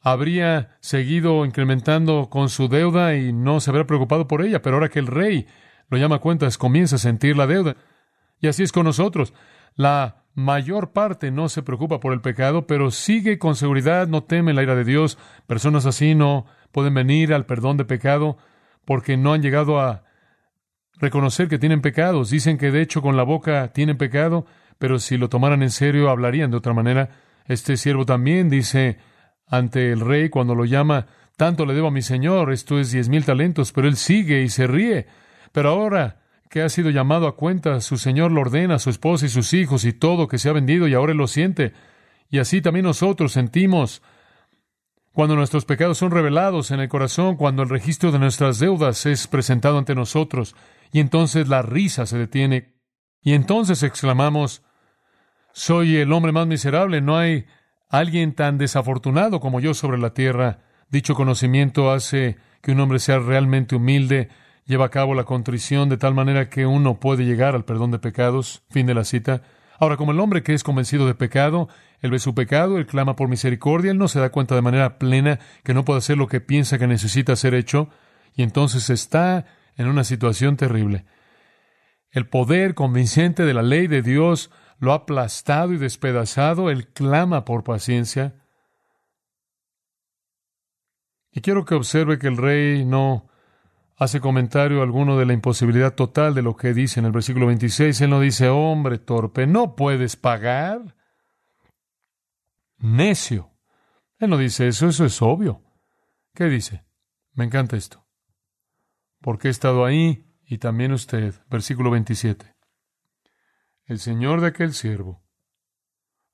habría 0.00 0.76
seguido 0.80 1.44
incrementando 1.44 2.28
con 2.30 2.48
su 2.48 2.68
deuda 2.68 3.16
y 3.16 3.32
no 3.32 3.60
se 3.60 3.70
habría 3.70 3.86
preocupado 3.86 4.28
por 4.28 4.42
ella, 4.42 4.60
pero 4.60 4.76
ahora 4.76 4.90
que 4.90 4.98
el 4.98 5.06
rey 5.06 5.46
lo 5.88 5.98
llama 5.98 6.16
a 6.16 6.20
cuentas, 6.20 6.58
comienza 6.58 6.96
a 6.96 6.98
sentir 6.98 7.36
la 7.36 7.46
deuda. 7.46 7.76
Y 8.40 8.48
así 8.48 8.62
es 8.62 8.72
con 8.72 8.84
nosotros. 8.84 9.32
La 9.74 10.24
mayor 10.34 10.92
parte 10.92 11.30
no 11.30 11.48
se 11.48 11.62
preocupa 11.62 12.00
por 12.00 12.12
el 12.12 12.20
pecado, 12.20 12.66
pero 12.66 12.90
sigue 12.90 13.38
con 13.38 13.56
seguridad, 13.56 14.06
no 14.08 14.24
teme 14.24 14.52
la 14.52 14.62
ira 14.62 14.74
de 14.74 14.84
Dios. 14.84 15.18
Personas 15.46 15.86
así 15.86 16.14
no 16.14 16.46
pueden 16.72 16.94
venir 16.94 17.32
al 17.32 17.46
perdón 17.46 17.76
de 17.76 17.84
pecado 17.84 18.36
porque 18.84 19.16
no 19.16 19.32
han 19.32 19.42
llegado 19.42 19.80
a 19.80 20.04
reconocer 20.98 21.48
que 21.48 21.58
tienen 21.58 21.80
pecados. 21.80 22.30
Dicen 22.30 22.58
que 22.58 22.70
de 22.70 22.82
hecho 22.82 23.00
con 23.00 23.16
la 23.16 23.22
boca 23.22 23.72
tienen 23.72 23.96
pecado, 23.96 24.46
pero 24.78 24.98
si 24.98 25.16
lo 25.16 25.28
tomaran 25.28 25.62
en 25.62 25.70
serio 25.70 26.10
hablarían 26.10 26.50
de 26.50 26.56
otra 26.56 26.74
manera. 26.74 27.10
Este 27.46 27.76
siervo 27.76 28.06
también 28.06 28.48
dice 28.48 28.98
ante 29.46 29.92
el 29.92 30.00
rey 30.00 30.30
cuando 30.30 30.54
lo 30.54 30.64
llama, 30.64 31.06
tanto 31.36 31.66
le 31.66 31.74
debo 31.74 31.88
a 31.88 31.90
mi 31.90 32.02
señor, 32.02 32.52
esto 32.52 32.78
es 32.78 32.92
diez 32.92 33.08
mil 33.08 33.24
talentos, 33.24 33.72
pero 33.72 33.88
él 33.88 33.96
sigue 33.96 34.42
y 34.42 34.48
se 34.48 34.66
ríe. 34.66 35.06
Pero 35.52 35.70
ahora 35.70 36.22
que 36.48 36.62
ha 36.62 36.68
sido 36.68 36.90
llamado 36.90 37.26
a 37.26 37.36
cuenta, 37.36 37.80
su 37.80 37.98
señor 37.98 38.30
lo 38.30 38.42
ordena 38.42 38.76
a 38.76 38.78
su 38.78 38.90
esposa 38.90 39.26
y 39.26 39.28
sus 39.28 39.52
hijos 39.54 39.84
y 39.84 39.92
todo 39.92 40.28
que 40.28 40.38
se 40.38 40.48
ha 40.48 40.52
vendido 40.52 40.86
y 40.88 40.94
ahora 40.94 41.12
él 41.12 41.18
lo 41.18 41.26
siente. 41.26 41.72
Y 42.30 42.38
así 42.38 42.62
también 42.62 42.84
nosotros 42.84 43.32
sentimos 43.32 44.02
cuando 45.12 45.36
nuestros 45.36 45.64
pecados 45.64 45.98
son 45.98 46.10
revelados 46.10 46.72
en 46.72 46.80
el 46.80 46.88
corazón, 46.88 47.36
cuando 47.36 47.62
el 47.62 47.68
registro 47.68 48.10
de 48.10 48.18
nuestras 48.18 48.58
deudas 48.58 49.06
es 49.06 49.28
presentado 49.28 49.78
ante 49.78 49.94
nosotros, 49.94 50.56
y 50.90 50.98
entonces 50.98 51.46
la 51.46 51.62
risa 51.62 52.04
se 52.04 52.18
detiene, 52.18 52.74
y 53.22 53.34
entonces 53.34 53.84
exclamamos, 53.84 54.64
soy 55.54 55.96
el 55.96 56.12
hombre 56.12 56.32
más 56.32 56.48
miserable, 56.48 57.00
no 57.00 57.16
hay 57.16 57.46
alguien 57.88 58.34
tan 58.34 58.58
desafortunado 58.58 59.38
como 59.38 59.60
yo 59.60 59.72
sobre 59.72 59.98
la 59.98 60.12
tierra. 60.12 60.58
Dicho 60.90 61.14
conocimiento 61.14 61.92
hace 61.92 62.36
que 62.60 62.72
un 62.72 62.80
hombre 62.80 62.98
sea 62.98 63.20
realmente 63.20 63.76
humilde, 63.76 64.28
lleva 64.66 64.86
a 64.86 64.90
cabo 64.90 65.14
la 65.14 65.24
contrición 65.24 65.88
de 65.88 65.96
tal 65.96 66.12
manera 66.12 66.50
que 66.50 66.66
uno 66.66 66.98
puede 66.98 67.24
llegar 67.24 67.54
al 67.54 67.64
perdón 67.64 67.92
de 67.92 68.00
pecados. 68.00 68.64
Fin 68.68 68.86
de 68.86 68.94
la 68.94 69.04
cita. 69.04 69.42
Ahora, 69.78 69.96
como 69.96 70.10
el 70.10 70.18
hombre 70.18 70.42
que 70.42 70.54
es 70.54 70.64
convencido 70.64 71.06
de 71.06 71.14
pecado, 71.14 71.68
él 72.00 72.10
ve 72.10 72.18
su 72.18 72.34
pecado, 72.34 72.76
él 72.76 72.86
clama 72.86 73.14
por 73.14 73.28
misericordia, 73.28 73.92
él 73.92 73.98
no 73.98 74.08
se 74.08 74.18
da 74.18 74.30
cuenta 74.30 74.56
de 74.56 74.62
manera 74.62 74.98
plena 74.98 75.38
que 75.62 75.72
no 75.72 75.84
puede 75.84 75.98
hacer 75.98 76.18
lo 76.18 76.26
que 76.26 76.40
piensa 76.40 76.78
que 76.78 76.88
necesita 76.88 77.36
ser 77.36 77.54
hecho, 77.54 77.90
y 78.34 78.42
entonces 78.42 78.90
está 78.90 79.46
en 79.76 79.86
una 79.86 80.02
situación 80.02 80.56
terrible. 80.56 81.04
El 82.10 82.28
poder 82.28 82.74
convincente 82.74 83.44
de 83.44 83.54
la 83.54 83.62
ley 83.62 83.86
de 83.86 84.02
Dios 84.02 84.50
lo 84.78 84.92
ha 84.92 84.96
aplastado 84.96 85.72
y 85.72 85.78
despedazado, 85.78 86.70
él 86.70 86.88
clama 86.88 87.44
por 87.44 87.64
paciencia. 87.64 88.34
Y 91.32 91.40
quiero 91.40 91.64
que 91.64 91.74
observe 91.74 92.18
que 92.18 92.28
el 92.28 92.36
rey 92.36 92.84
no 92.84 93.28
hace 93.96 94.20
comentario 94.20 94.82
alguno 94.82 95.18
de 95.18 95.26
la 95.26 95.32
imposibilidad 95.32 95.94
total 95.94 96.34
de 96.34 96.42
lo 96.42 96.56
que 96.56 96.74
dice 96.74 97.00
en 97.00 97.06
el 97.06 97.12
versículo 97.12 97.46
26. 97.46 98.00
Él 98.00 98.10
no 98.10 98.20
dice, 98.20 98.48
hombre 98.48 98.98
torpe, 98.98 99.46
no 99.46 99.74
puedes 99.74 100.16
pagar. 100.16 100.96
Necio. 102.78 103.50
Él 104.18 104.30
no 104.30 104.38
dice 104.38 104.68
eso, 104.68 104.88
eso 104.88 105.04
es 105.04 105.22
obvio. 105.22 105.62
¿Qué 106.34 106.44
dice? 106.44 106.84
Me 107.32 107.44
encanta 107.44 107.76
esto. 107.76 108.06
Porque 109.20 109.48
he 109.48 109.50
estado 109.50 109.84
ahí 109.84 110.26
y 110.44 110.58
también 110.58 110.92
usted. 110.92 111.34
Versículo 111.48 111.90
27 111.90 112.53
el 113.86 113.98
señor 113.98 114.40
de 114.40 114.48
aquel 114.48 114.72
siervo, 114.72 115.22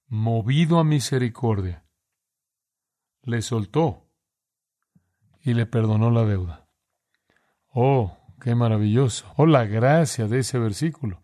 movido 0.06 0.78
a 0.78 0.84
misericordia, 0.84 1.84
le 3.22 3.42
soltó 3.42 4.08
y 5.42 5.54
le 5.54 5.66
perdonó 5.66 6.10
la 6.10 6.24
deuda. 6.24 6.68
Oh, 7.72 8.16
qué 8.40 8.54
maravilloso. 8.54 9.32
Oh, 9.36 9.46
la 9.46 9.66
gracia 9.66 10.26
de 10.26 10.40
ese 10.40 10.58
versículo. 10.58 11.22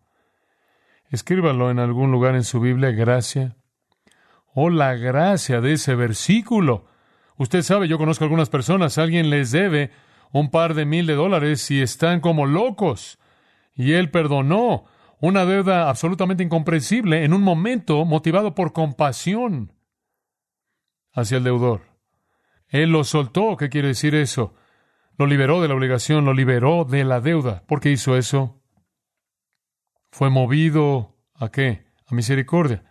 Escríbalo 1.11 1.71
en 1.71 1.79
algún 1.79 2.11
lugar 2.11 2.35
en 2.35 2.45
su 2.45 2.61
Biblia, 2.61 2.91
gracia. 2.91 3.57
Oh, 4.55 4.71
la 4.71 4.95
gracia 4.95 5.61
de 5.61 5.75
ese 5.75 5.95
versículo. 5.95 6.87
Usted 7.37 7.63
sabe, 7.63 7.89
yo 7.89 7.99
conozco 7.99 8.25
algunas 8.25 8.49
personas, 8.49 8.99
alguien 8.99 9.31
les 9.31 9.53
debe 9.53 9.91
un 10.33 10.51
par 10.51 10.75
de 10.75 10.87
mil 10.87 11.07
de 11.07 11.15
dólares 11.15 11.71
y 11.71 11.81
están 11.81 12.21
como 12.21 12.47
locos. 12.47 13.19
Y 13.75 13.93
él 13.93 14.11
perdonó 14.11 14.87
una 15.27 15.45
deuda 15.45 15.89
absolutamente 15.89 16.43
incomprensible 16.43 17.25
en 17.25 17.33
un 17.33 17.43
momento 17.43 18.05
motivado 18.05 18.55
por 18.55 18.73
compasión 18.73 19.73
hacia 21.13 21.39
el 21.39 21.45
deudor. 21.45 21.83
Él 22.69 22.91
lo 22.91 23.05
soltó. 23.05 23.57
¿Qué 23.57 23.69
quiere 23.69 23.89
decir 23.89 24.15
eso? 24.15 24.55
Lo 25.19 25.27
liberó 25.27 25.63
de 25.63 25.69
la 25.69 25.75
obligación, 25.75 26.25
lo 26.25 26.35
liberó 26.35 26.85
de 26.85 27.05
la 27.05 27.21
deuda. 27.21 27.63
¿Por 27.67 27.81
qué 27.81 27.91
hizo 27.91 28.17
eso? 28.17 28.63
Fue 30.11 30.31
movido 30.31 31.17
a 31.35 31.51
qué? 31.51 31.87
A 32.07 32.15
misericordia. 32.15 32.85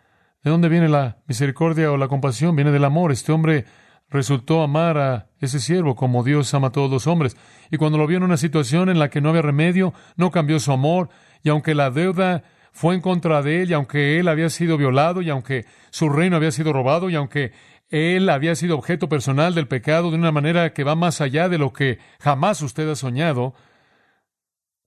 ¿De 0.44 0.52
dónde 0.52 0.70
viene 0.70 0.90
la 0.90 1.24
misericordia 1.28 1.92
o 1.92 1.98
la 1.98 2.08
compasión? 2.08 2.56
Viene 2.56 2.72
del 2.72 2.86
amor. 2.86 3.12
Este 3.12 3.32
hombre 3.32 3.66
resultó 4.10 4.62
amar 4.62 4.98
a 4.98 5.30
ese 5.40 5.60
siervo 5.60 5.96
como 5.96 6.24
Dios 6.24 6.54
ama 6.54 6.68
a 6.68 6.72
todos 6.72 6.90
los 6.90 7.08
hombres. 7.08 7.38
Y 7.72 7.78
cuando 7.78 7.98
lo 7.98 8.08
vio 8.08 8.18
en 8.18 8.24
una 8.24 8.38
situación 8.38 8.90
en 8.90 9.00
la 9.00 9.10
que 9.10 9.22
no 9.22 9.30
había 9.30 9.42
remedio, 9.42 9.94
no 10.16 10.32
cambió 10.32 10.60
su 10.60 10.72
amor, 10.72 11.10
y 11.44 11.50
aunque 11.50 11.76
la 11.76 11.92
deuda 11.92 12.44
fue 12.72 12.96
en 12.96 13.02
contra 13.02 13.42
de 13.42 13.62
él, 13.62 13.72
y 13.72 13.74
aunque 13.74 14.20
él 14.20 14.28
había 14.28 14.50
sido 14.50 14.78
violado, 14.78 15.22
y 15.22 15.30
aunque 15.30 15.66
su 15.92 16.10
reino 16.10 16.36
había 16.36 16.52
sido 16.52 16.74
robado, 16.74 17.10
y 17.10 17.16
aunque 17.16 17.54
él 17.90 18.30
había 18.30 18.56
sido 18.56 18.78
objeto 18.78 19.08
personal 19.10 19.54
del 19.54 19.68
pecado 19.68 20.10
de 20.12 20.18
una 20.18 20.32
manera 20.32 20.74
que 20.74 20.84
va 20.84 20.96
más 20.96 21.22
allá 21.22 21.50
de 21.50 21.58
lo 21.58 21.72
que 21.72 22.00
jamás 22.20 22.62
usted 22.62 22.90
ha 22.90 22.96
soñado, 22.96 23.54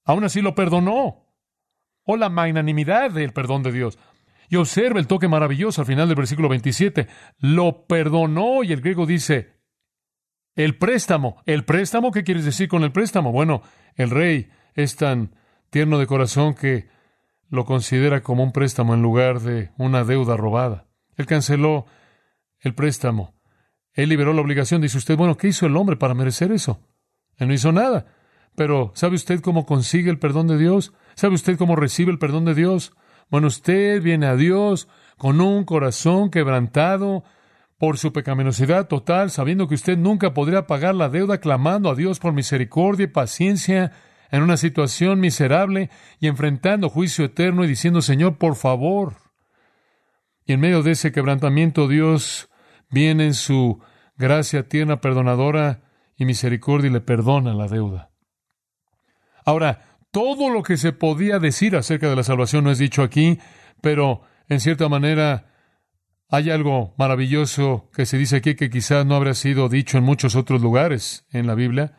aún 0.05 0.25
así 0.25 0.43
lo 0.43 0.55
perdonó. 0.55 1.25
O 2.05 2.17
la 2.17 2.31
magnanimidad 2.31 3.11
del 3.11 3.33
perdón 3.33 3.63
de 3.63 3.73
Dios. 3.73 3.99
Y 4.49 4.57
observa 4.57 4.99
el 4.99 5.07
toque 5.07 5.29
maravilloso 5.29 5.83
al 5.83 5.87
final 5.87 6.09
del 6.09 6.17
versículo 6.17 6.49
27. 6.49 7.07
Lo 7.39 7.87
perdonó 7.87 8.65
y 8.65 8.73
el 8.73 8.81
griego 8.81 9.07
dice, 9.07 9.59
el 10.55 10.77
préstamo. 10.77 11.43
¿El 11.47 11.65
préstamo? 11.65 12.11
¿Qué 12.11 12.25
quieres 12.25 12.45
decir 12.45 12.69
con 12.69 12.83
el 12.83 12.93
préstamo? 12.93 13.31
Bueno, 13.31 13.63
el 13.95 14.11
rey 14.11 14.49
es 14.75 14.97
tan 14.97 15.35
tierno 15.71 15.99
de 15.99 16.07
corazón 16.07 16.55
que 16.55 16.89
lo 17.49 17.65
considera 17.65 18.23
como 18.23 18.43
un 18.43 18.53
préstamo 18.53 18.95
en 18.95 19.03
lugar 19.03 19.41
de 19.41 19.71
una 19.77 20.05
deuda 20.05 20.37
robada. 20.37 20.87
Él 21.17 21.27
canceló 21.27 21.87
el 22.61 22.75
préstamo. 22.75 23.35
Él 23.93 24.09
liberó 24.09 24.33
la 24.33 24.41
obligación. 24.41 24.81
Dice 24.81 24.99
usted, 24.99 25.17
bueno, 25.17 25.37
¿qué 25.37 25.49
hizo 25.49 25.67
el 25.67 25.77
hombre 25.77 25.97
para 25.97 26.15
merecer 26.15 26.53
eso? 26.53 26.81
Él 27.37 27.49
no 27.49 27.55
hizo 27.55 27.73
nada. 27.73 28.07
Pero 28.55 28.93
¿sabe 28.95 29.15
usted 29.15 29.41
cómo 29.41 29.67
consigue 29.67 30.11
el 30.11 30.19
perdón 30.19 30.49
de 30.49 30.59
Dios? 30.59 30.93
¿Sabe 31.15 31.35
usted 31.35 31.57
cómo 31.57 31.77
recibe 31.77 32.11
el 32.11 32.19
perdón 32.19 32.45
de 32.45 32.55
Dios? 32.55 32.93
Bueno, 33.31 33.49
usted 33.49 34.03
viene 34.03 34.27
a 34.27 34.37
Dios 34.37 34.89
con 35.17 35.41
un 35.41 35.65
corazón 35.65 36.31
quebrantado 36.31 37.25
por 37.79 37.99
su 37.99 38.13
pecaminosidad 38.13 38.89
total, 38.89 39.31
sabiendo 39.31 39.69
que 39.69 39.75
usted 39.75 39.97
nunca 39.97 40.35
podría 40.35 40.67
pagar 40.67 40.95
la 40.95 41.09
deuda, 41.09 41.39
clamando 41.39 41.91
a 41.91 41.95
Dios 41.95 42.19
por 42.19 42.33
misericordia 42.33 43.05
y 43.05 43.09
paciencia 43.09 43.93
en 44.31 44.43
una 44.43 44.57
situación 44.57 45.21
miserable 45.21 45.91
y 46.21 46.27
enfrentando 46.27 46.89
juicio 46.89 47.25
eterno 47.25 47.65
y 47.65 47.69
diciendo, 47.69 48.03
Señor, 48.03 48.37
por 48.37 48.57
favor. 48.57 49.17
Y 50.45 50.55
en 50.55 50.61
medio 50.61 50.83
de 50.83 50.93
ese 50.93 51.13
quebrantamiento 51.13 51.89
Dios 51.89 52.49
viene 52.91 53.27
en 53.27 53.35
su 53.35 53.81
gracia 54.17 54.69
tierna, 54.69 55.01
perdonadora 55.01 55.83
y 56.17 56.25
misericordia 56.25 56.89
y 56.89 56.93
le 56.93 57.01
perdona 57.01 57.55
la 57.55 57.69
deuda. 57.69 58.11
Ahora, 59.45 59.88
todo 60.11 60.51
lo 60.51 60.63
que 60.63 60.77
se 60.77 60.93
podía 60.93 61.39
decir 61.39 61.77
acerca 61.77 62.09
de 62.09 62.17
la 62.17 62.23
salvación 62.23 62.65
no 62.65 62.71
es 62.71 62.79
dicho 62.79 63.03
aquí, 63.03 63.39
pero 63.81 64.23
en 64.49 64.61
cierta 64.61 64.89
manera 64.89 65.53
hay 66.31 66.51
algo 66.51 66.95
maravilloso 66.99 67.91
que 67.93 68.07
se 68.07 68.19
dice 68.19 68.37
aquí 68.37 68.55
que 68.55 68.71
quizás 68.71 69.07
no 69.07 69.17
habría 69.17 69.35
sido 69.35 69.69
dicho 69.69 69.99
en 69.99 70.05
muchos 70.05 70.37
otros 70.37 70.61
lugares 70.61 71.27
en 71.31 71.47
la 71.47 71.55
Biblia. 71.55 71.99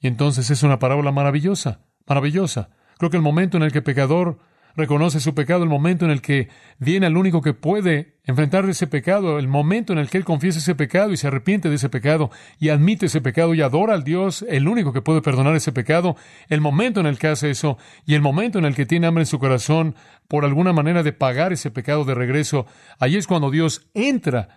Y 0.00 0.06
entonces 0.06 0.50
es 0.50 0.62
una 0.62 0.78
parábola 0.78 1.12
maravillosa, 1.12 1.80
maravillosa. 2.06 2.70
Creo 2.98 3.10
que 3.10 3.16
el 3.16 3.22
momento 3.22 3.56
en 3.56 3.62
el 3.62 3.72
que 3.72 3.78
el 3.78 3.84
pecador 3.84 4.38
reconoce 4.76 5.20
su 5.20 5.34
pecado, 5.34 5.62
el 5.62 5.68
momento 5.68 6.04
en 6.04 6.10
el 6.10 6.22
que 6.22 6.48
viene 6.78 7.06
el 7.06 7.16
único 7.16 7.42
que 7.42 7.54
puede 7.54 8.18
enfrentar 8.24 8.68
ese 8.68 8.86
pecado, 8.86 9.38
el 9.38 9.48
momento 9.48 9.92
en 9.92 9.98
el 9.98 10.10
que 10.10 10.18
él 10.18 10.24
confiesa 10.24 10.58
ese 10.58 10.74
pecado 10.74 11.12
y 11.12 11.16
se 11.16 11.26
arrepiente 11.26 11.68
de 11.68 11.76
ese 11.76 11.88
pecado 11.88 12.30
y 12.58 12.68
admite 12.68 13.06
ese 13.06 13.20
pecado 13.20 13.54
y 13.54 13.62
adora 13.62 13.94
al 13.94 14.04
Dios, 14.04 14.44
el 14.48 14.68
único 14.68 14.92
que 14.92 15.02
puede 15.02 15.22
perdonar 15.22 15.56
ese 15.56 15.72
pecado, 15.72 16.16
el 16.48 16.60
momento 16.60 17.00
en 17.00 17.06
el 17.06 17.18
que 17.18 17.28
hace 17.28 17.50
eso 17.50 17.78
y 18.04 18.14
el 18.14 18.20
momento 18.20 18.58
en 18.58 18.66
el 18.66 18.74
que 18.74 18.86
tiene 18.86 19.06
hambre 19.06 19.22
en 19.22 19.26
su 19.26 19.38
corazón 19.38 19.94
por 20.28 20.44
alguna 20.44 20.72
manera 20.72 21.02
de 21.02 21.12
pagar 21.12 21.52
ese 21.52 21.70
pecado 21.70 22.04
de 22.04 22.14
regreso, 22.14 22.66
ahí 22.98 23.16
es 23.16 23.26
cuando 23.26 23.50
Dios 23.50 23.88
entra 23.94 24.48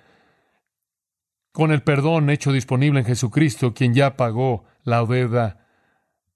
con 1.51 1.71
el 1.71 1.81
perdón 1.81 2.29
hecho 2.29 2.51
disponible 2.51 2.99
en 2.99 3.05
Jesucristo, 3.05 3.73
quien 3.73 3.93
ya 3.93 4.15
pagó 4.15 4.65
la 4.83 5.05
deuda 5.05 5.65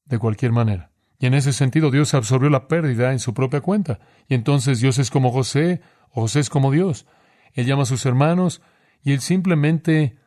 de 0.05 0.20
cualquier 0.20 0.51
manera. 0.51 0.95
Y 1.17 1.27
en 1.27 1.34
ese 1.34 1.53
sentido 1.53 1.91
Dios 1.91 2.13
absorbió 2.13 2.50
la 2.50 2.67
pérdida 2.67 3.12
en 3.12 3.19
su 3.19 3.34
propia 3.34 3.62
cuenta. 3.62 4.00
Y 4.27 4.34
entonces 4.34 4.79
Dios 4.79 4.98
es 5.00 5.10
como 5.12 5.31
José, 5.31 5.81
o 6.10 6.22
José 6.22 6.41
es 6.41 6.50
como 6.50 6.72
Dios. 6.72 7.05
Él 7.53 7.65
llama 7.65 7.84
a 7.84 7.88
sus 7.88 8.05
hermanos 8.05 8.62
y 9.01 9.13
él 9.13 9.22
simplemente 9.22 10.17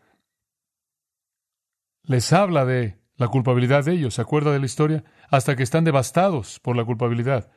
les 2.04 2.32
habla 2.32 2.64
de 2.64 2.98
la 3.16 3.28
culpabilidad 3.28 3.84
de 3.84 3.92
ellos. 3.92 4.14
¿Se 4.14 4.22
acuerda 4.22 4.52
de 4.52 4.60
la 4.60 4.66
historia? 4.66 5.04
Hasta 5.30 5.56
que 5.56 5.62
están 5.62 5.84
devastados 5.84 6.58
por 6.60 6.76
la 6.76 6.84
culpabilidad. 6.84 7.50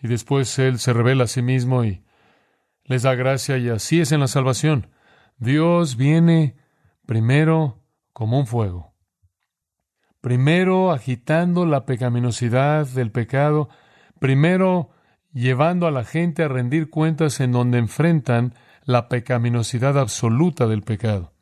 Y 0.00 0.08
después 0.08 0.58
Él 0.58 0.78
se 0.78 0.92
revela 0.92 1.24
a 1.24 1.26
sí 1.26 1.42
mismo 1.42 1.84
y 1.84 2.04
les 2.84 3.02
da 3.02 3.14
gracia 3.14 3.58
y 3.58 3.68
así 3.68 4.00
es 4.00 4.12
en 4.12 4.20
la 4.20 4.28
salvación. 4.28 4.90
Dios 5.36 5.96
viene 5.96 6.56
primero 7.04 7.82
como 8.12 8.38
un 8.38 8.46
fuego 8.46 8.94
primero 10.20 10.90
agitando 10.90 11.66
la 11.66 11.86
pecaminosidad 11.86 12.86
del 12.86 13.10
pecado, 13.10 13.68
primero 14.18 14.90
llevando 15.32 15.86
a 15.86 15.90
la 15.90 16.04
gente 16.04 16.42
a 16.42 16.48
rendir 16.48 16.90
cuentas 16.90 17.40
en 17.40 17.52
donde 17.52 17.78
enfrentan 17.78 18.54
la 18.84 19.08
pecaminosidad 19.08 19.98
absoluta 19.98 20.66
del 20.66 20.82
pecado. 20.82 21.34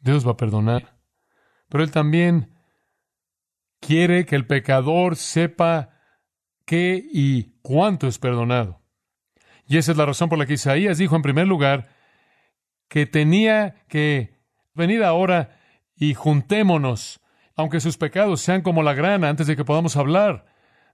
Dios 0.00 0.26
va 0.26 0.32
a 0.32 0.36
perdonar, 0.36 0.96
pero 1.68 1.82
Él 1.82 1.90
también 1.90 2.54
quiere 3.80 4.24
que 4.24 4.36
el 4.36 4.46
pecador 4.46 5.16
sepa 5.16 5.90
qué 6.64 7.02
y 7.12 7.58
cuánto 7.62 8.06
es 8.06 8.18
perdonado. 8.18 8.80
Y 9.66 9.76
esa 9.76 9.92
es 9.92 9.98
la 9.98 10.06
razón 10.06 10.28
por 10.28 10.38
la 10.38 10.46
que 10.46 10.54
Isaías 10.54 10.98
dijo 10.98 11.16
en 11.16 11.22
primer 11.22 11.46
lugar 11.46 11.88
que 12.88 13.04
tenía 13.04 13.84
que 13.88 14.38
venir 14.74 15.04
ahora 15.04 15.58
y 15.94 16.14
juntémonos 16.14 17.20
aunque 17.58 17.80
sus 17.80 17.98
pecados 17.98 18.40
sean 18.40 18.62
como 18.62 18.84
la 18.84 18.94
grana, 18.94 19.28
antes 19.28 19.48
de 19.48 19.56
que 19.56 19.64
podamos 19.64 19.96
hablar. 19.96 20.44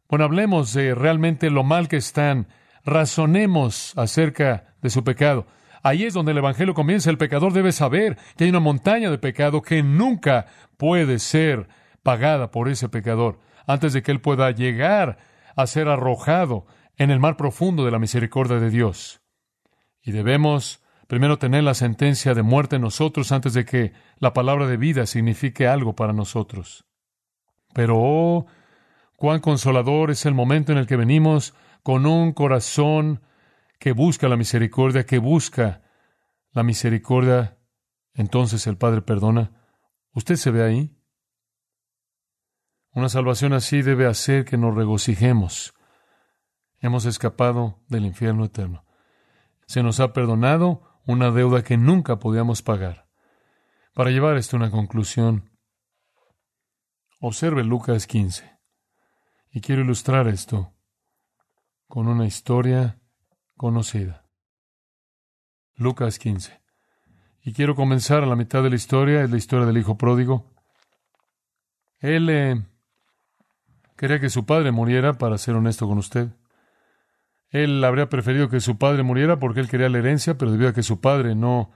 Bueno, 0.08 0.24
hablemos 0.24 0.72
de 0.72 0.94
realmente 0.94 1.50
lo 1.50 1.62
mal 1.62 1.88
que 1.88 1.98
están, 1.98 2.48
razonemos 2.86 3.92
acerca 3.98 4.74
de 4.80 4.88
su 4.88 5.04
pecado. 5.04 5.46
Ahí 5.82 6.04
es 6.04 6.14
donde 6.14 6.32
el 6.32 6.38
Evangelio 6.38 6.72
comienza. 6.72 7.10
El 7.10 7.18
pecador 7.18 7.52
debe 7.52 7.70
saber 7.70 8.16
que 8.38 8.44
hay 8.44 8.50
una 8.50 8.60
montaña 8.60 9.10
de 9.10 9.18
pecado 9.18 9.60
que 9.60 9.82
nunca 9.82 10.46
puede 10.78 11.18
ser 11.18 11.68
pagada 12.02 12.50
por 12.50 12.70
ese 12.70 12.88
pecador, 12.88 13.40
antes 13.66 13.92
de 13.92 14.02
que 14.02 14.10
él 14.10 14.22
pueda 14.22 14.50
llegar 14.50 15.18
a 15.56 15.66
ser 15.66 15.88
arrojado 15.88 16.64
en 16.96 17.10
el 17.10 17.20
mar 17.20 17.36
profundo 17.36 17.84
de 17.84 17.90
la 17.90 17.98
misericordia 17.98 18.58
de 18.58 18.70
Dios. 18.70 19.20
Y 20.02 20.12
debemos 20.12 20.82
primero 21.06 21.38
tener 21.38 21.64
la 21.64 21.74
sentencia 21.74 22.34
de 22.34 22.42
muerte 22.42 22.76
en 22.76 22.82
nosotros 22.82 23.32
antes 23.32 23.54
de 23.54 23.64
que 23.64 23.92
la 24.18 24.32
palabra 24.32 24.66
de 24.66 24.76
vida 24.76 25.06
signifique 25.06 25.66
algo 25.66 25.94
para 25.94 26.12
nosotros. 26.12 26.84
Pero, 27.74 27.96
oh, 27.98 28.46
cuán 29.16 29.40
consolador 29.40 30.10
es 30.10 30.26
el 30.26 30.34
momento 30.34 30.72
en 30.72 30.78
el 30.78 30.86
que 30.86 30.96
venimos 30.96 31.54
con 31.82 32.06
un 32.06 32.32
corazón 32.32 33.22
que 33.78 33.92
busca 33.92 34.28
la 34.28 34.36
misericordia, 34.36 35.04
que 35.04 35.18
busca 35.18 35.82
la 36.52 36.62
misericordia, 36.62 37.58
entonces 38.14 38.66
el 38.66 38.78
Padre 38.78 39.02
perdona. 39.02 39.50
¿Usted 40.12 40.36
se 40.36 40.50
ve 40.50 40.62
ahí? 40.62 40.96
Una 42.92 43.08
salvación 43.08 43.52
así 43.52 43.82
debe 43.82 44.06
hacer 44.06 44.44
que 44.44 44.56
nos 44.56 44.74
regocijemos. 44.74 45.74
Hemos 46.78 47.06
escapado 47.06 47.82
del 47.88 48.06
infierno 48.06 48.44
eterno. 48.44 48.84
Se 49.66 49.82
nos 49.82 49.98
ha 49.98 50.12
perdonado 50.12 50.93
una 51.06 51.30
deuda 51.30 51.62
que 51.62 51.76
nunca 51.76 52.18
podíamos 52.18 52.62
pagar. 52.62 53.06
Para 53.92 54.10
llevar 54.10 54.36
esto 54.36 54.56
a 54.56 54.60
una 54.60 54.70
conclusión, 54.70 55.50
observe 57.20 57.62
Lucas 57.64 58.06
15. 58.06 58.58
Y 59.52 59.60
quiero 59.60 59.82
ilustrar 59.82 60.26
esto 60.28 60.72
con 61.86 62.08
una 62.08 62.26
historia 62.26 62.98
conocida. 63.56 64.24
Lucas 65.76 66.18
15. 66.18 66.60
Y 67.42 67.52
quiero 67.52 67.74
comenzar 67.74 68.22
a 68.22 68.26
la 68.26 68.36
mitad 68.36 68.62
de 68.62 68.70
la 68.70 68.76
historia, 68.76 69.22
es 69.22 69.30
la 69.30 69.36
historia 69.36 69.66
del 69.66 69.78
hijo 69.78 69.96
pródigo. 69.96 70.50
Él 72.00 72.28
eh, 72.30 72.62
quería 73.96 74.18
que 74.18 74.30
su 74.30 74.44
padre 74.46 74.72
muriera, 74.72 75.14
para 75.14 75.38
ser 75.38 75.54
honesto 75.54 75.86
con 75.86 75.98
usted. 75.98 76.30
Él 77.54 77.84
habría 77.84 78.08
preferido 78.08 78.48
que 78.48 78.58
su 78.58 78.78
padre 78.78 79.04
muriera 79.04 79.38
porque 79.38 79.60
él 79.60 79.68
quería 79.68 79.88
la 79.88 79.98
herencia, 79.98 80.36
pero 80.36 80.50
debido 80.50 80.70
a 80.70 80.72
que 80.72 80.82
su 80.82 81.00
padre 81.00 81.36
no 81.36 81.70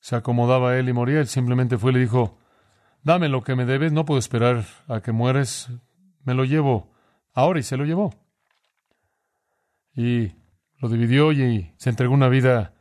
se 0.00 0.16
acomodaba 0.16 0.72
a 0.72 0.78
él 0.78 0.86
y 0.90 0.92
moría, 0.92 1.20
él 1.20 1.28
simplemente 1.28 1.78
fue 1.78 1.92
y 1.92 1.94
le 1.94 2.00
dijo, 2.00 2.38
dame 3.02 3.30
lo 3.30 3.42
que 3.42 3.56
me 3.56 3.64
debes, 3.64 3.90
no 3.90 4.04
puedo 4.04 4.18
esperar 4.18 4.66
a 4.88 5.00
que 5.00 5.10
mueres, 5.10 5.70
me 6.24 6.34
lo 6.34 6.44
llevo 6.44 6.92
ahora 7.32 7.58
y 7.58 7.62
se 7.62 7.78
lo 7.78 7.86
llevó. 7.86 8.12
Y 9.94 10.34
lo 10.76 10.90
dividió 10.90 11.32
y 11.32 11.72
se 11.78 11.88
entregó 11.88 12.12
una 12.12 12.28
vida 12.28 12.74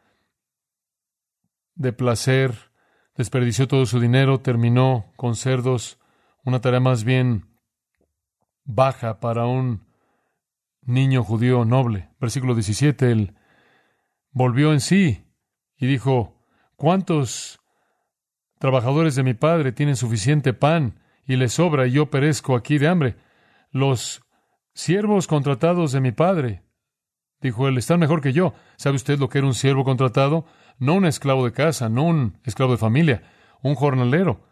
de 1.75 1.93
placer, 1.93 2.73
desperdició 3.15 3.69
todo 3.69 3.85
su 3.85 4.01
dinero, 4.01 4.41
terminó 4.41 5.13
con 5.15 5.37
cerdos, 5.37 5.97
una 6.43 6.59
tarea 6.59 6.81
más 6.81 7.05
bien 7.05 7.57
baja 8.65 9.21
para 9.21 9.45
un 9.45 9.90
niño 10.81 11.23
judío 11.23 11.65
noble. 11.65 12.09
Versículo 12.19 12.53
17, 12.53 13.11
él 13.11 13.35
volvió 14.31 14.73
en 14.73 14.79
sí 14.79 15.25
y 15.77 15.87
dijo, 15.87 16.45
¿cuántos 16.75 17.59
trabajadores 18.59 19.15
de 19.15 19.23
mi 19.23 19.33
padre 19.33 19.71
tienen 19.71 19.95
suficiente 19.95 20.53
pan 20.53 20.99
y 21.25 21.35
les 21.35 21.53
sobra 21.53 21.87
y 21.87 21.91
yo 21.91 22.09
perezco 22.09 22.55
aquí 22.55 22.77
de 22.77 22.87
hambre? 22.87 23.15
Los 23.71 24.21
siervos 24.73 25.27
contratados 25.27 25.91
de 25.91 26.01
mi 26.01 26.11
padre, 26.11 26.63
dijo 27.41 27.67
él, 27.67 27.77
están 27.77 27.99
mejor 27.99 28.21
que 28.21 28.33
yo. 28.33 28.53
¿Sabe 28.77 28.95
usted 28.95 29.19
lo 29.19 29.29
que 29.29 29.39
era 29.39 29.47
un 29.47 29.53
siervo 29.53 29.83
contratado? 29.83 30.45
No 30.77 30.95
un 30.95 31.05
esclavo 31.05 31.45
de 31.45 31.53
casa, 31.53 31.89
no 31.89 32.03
un 32.03 32.39
esclavo 32.43 32.71
de 32.71 32.77
familia, 32.77 33.23
un 33.61 33.75
jornalero. 33.75 34.47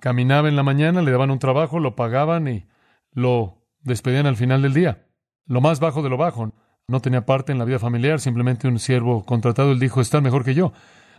Caminaba 0.00 0.48
en 0.48 0.56
la 0.56 0.62
mañana, 0.62 1.02
le 1.02 1.10
daban 1.10 1.30
un 1.30 1.38
trabajo, 1.38 1.80
lo 1.80 1.96
pagaban 1.96 2.48
y 2.48 2.66
lo 3.12 3.66
despedían 3.80 4.26
al 4.26 4.36
final 4.36 4.62
del 4.62 4.74
día 4.74 5.05
lo 5.46 5.60
más 5.60 5.80
bajo 5.80 6.02
de 6.02 6.10
lo 6.10 6.16
bajo. 6.16 6.52
no 6.88 7.00
tenía 7.00 7.26
parte 7.26 7.50
en 7.50 7.58
la 7.58 7.64
vida 7.64 7.80
familiar, 7.80 8.20
simplemente 8.20 8.68
un 8.68 8.78
siervo 8.78 9.24
contratado. 9.24 9.72
Él 9.72 9.80
dijo, 9.80 10.00
está 10.00 10.20
mejor 10.20 10.44
que 10.44 10.54
yo. 10.54 10.72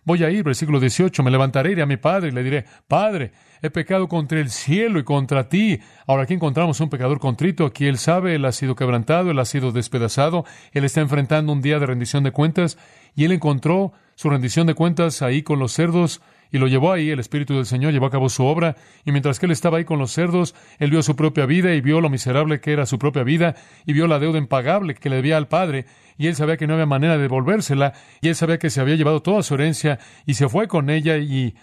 Voy 0.08 0.24
a 0.24 0.32
ir, 0.32 0.44
versículo 0.44 0.80
18, 0.80 1.22
me 1.22 1.32
levantaré, 1.32 1.74
iré 1.74 1.82
a 1.82 1.86
mi 1.86 1.98
padre 1.98 2.30
y 2.30 2.32
le 2.32 2.42
diré, 2.42 2.66
Padre, 2.88 3.34
he 3.62 3.70
pecado 3.70 4.08
contra 4.08 4.40
el 4.40 4.50
cielo 4.50 5.00
y 5.00 5.04
contra 5.04 5.50
ti. 5.50 5.82
Ahora 6.06 6.24
aquí 6.24 6.34
encontramos 6.34 6.80
un 6.80 6.90
pecador 6.90 7.20
contrito, 7.20 7.66
aquí 7.66 7.88
él 7.88 7.98
sabe, 7.98 8.36
él 8.36 8.46
ha 8.46 8.54
sido 8.54 8.74
quebrantado, 8.74 9.32
él 9.32 9.40
ha 9.40 9.44
sido 9.44 9.74
despedazado, 9.74 10.46
él 10.72 10.86
está 10.86 11.02
enfrentando 11.02 11.52
un 11.52 11.62
día 11.62 11.78
de 11.78 11.88
rendición 11.88 12.24
de 12.24 12.32
cuentas 12.32 12.78
y 13.16 13.26
él 13.26 13.34
encontró 13.34 13.92
su 14.16 14.30
rendición 14.30 14.66
de 14.66 14.76
cuentas 14.76 15.22
ahí 15.22 15.44
con 15.44 15.60
los 15.60 15.74
cerdos 15.74 16.22
y 16.52 16.58
lo 16.58 16.68
llevó 16.68 16.92
ahí, 16.92 17.10
el 17.10 17.20
Espíritu 17.20 17.56
del 17.56 17.66
Señor 17.66 17.94
llevó 17.94 18.06
a 18.06 18.12
cabo 18.12 18.30
su 18.30 18.46
obra, 18.46 18.76
y 19.06 19.12
mientras 19.12 19.40
que 19.40 19.46
él 19.46 19.52
estaba 19.52 19.78
ahí 19.78 19.86
con 19.86 20.00
los 20.00 20.12
cerdos, 20.12 20.56
él 20.80 20.92
vio 20.92 21.04
su 21.04 21.16
propia 21.16 21.46
vida 21.46 21.74
y 21.74 21.82
vio 21.82 22.02
lo 22.02 22.10
miserable 22.10 22.60
que 22.60 22.74
era 22.74 22.86
su 22.86 23.00
propia 23.00 23.24
vida, 23.24 23.56
y 23.86 23.94
vio 23.94 24.08
la 24.08 24.20
deuda 24.20 24.38
impagable 24.38 24.96
que 24.96 25.10
le 25.10 25.18
debía 25.18 25.38
al 25.38 25.48
Padre, 25.48 25.86
y 26.18 26.28
él 26.28 26.36
sabía 26.36 26.58
que 26.58 26.68
no 26.68 26.74
había 26.74 26.86
manera 26.86 27.18
de 27.18 27.24
devolvérsela, 27.24 27.94
y 28.22 28.30
él 28.30 28.36
sabía 28.36 28.60
que 28.60 28.70
se 28.70 28.82
había 28.82 28.96
llevado 28.96 29.22
toda 29.22 29.44
su 29.44 29.56
herencia, 29.56 30.00
y 30.26 30.36
se 30.36 30.50
fue 30.50 30.68
con 30.68 30.90
ella 30.90 31.18
y 31.18 31.56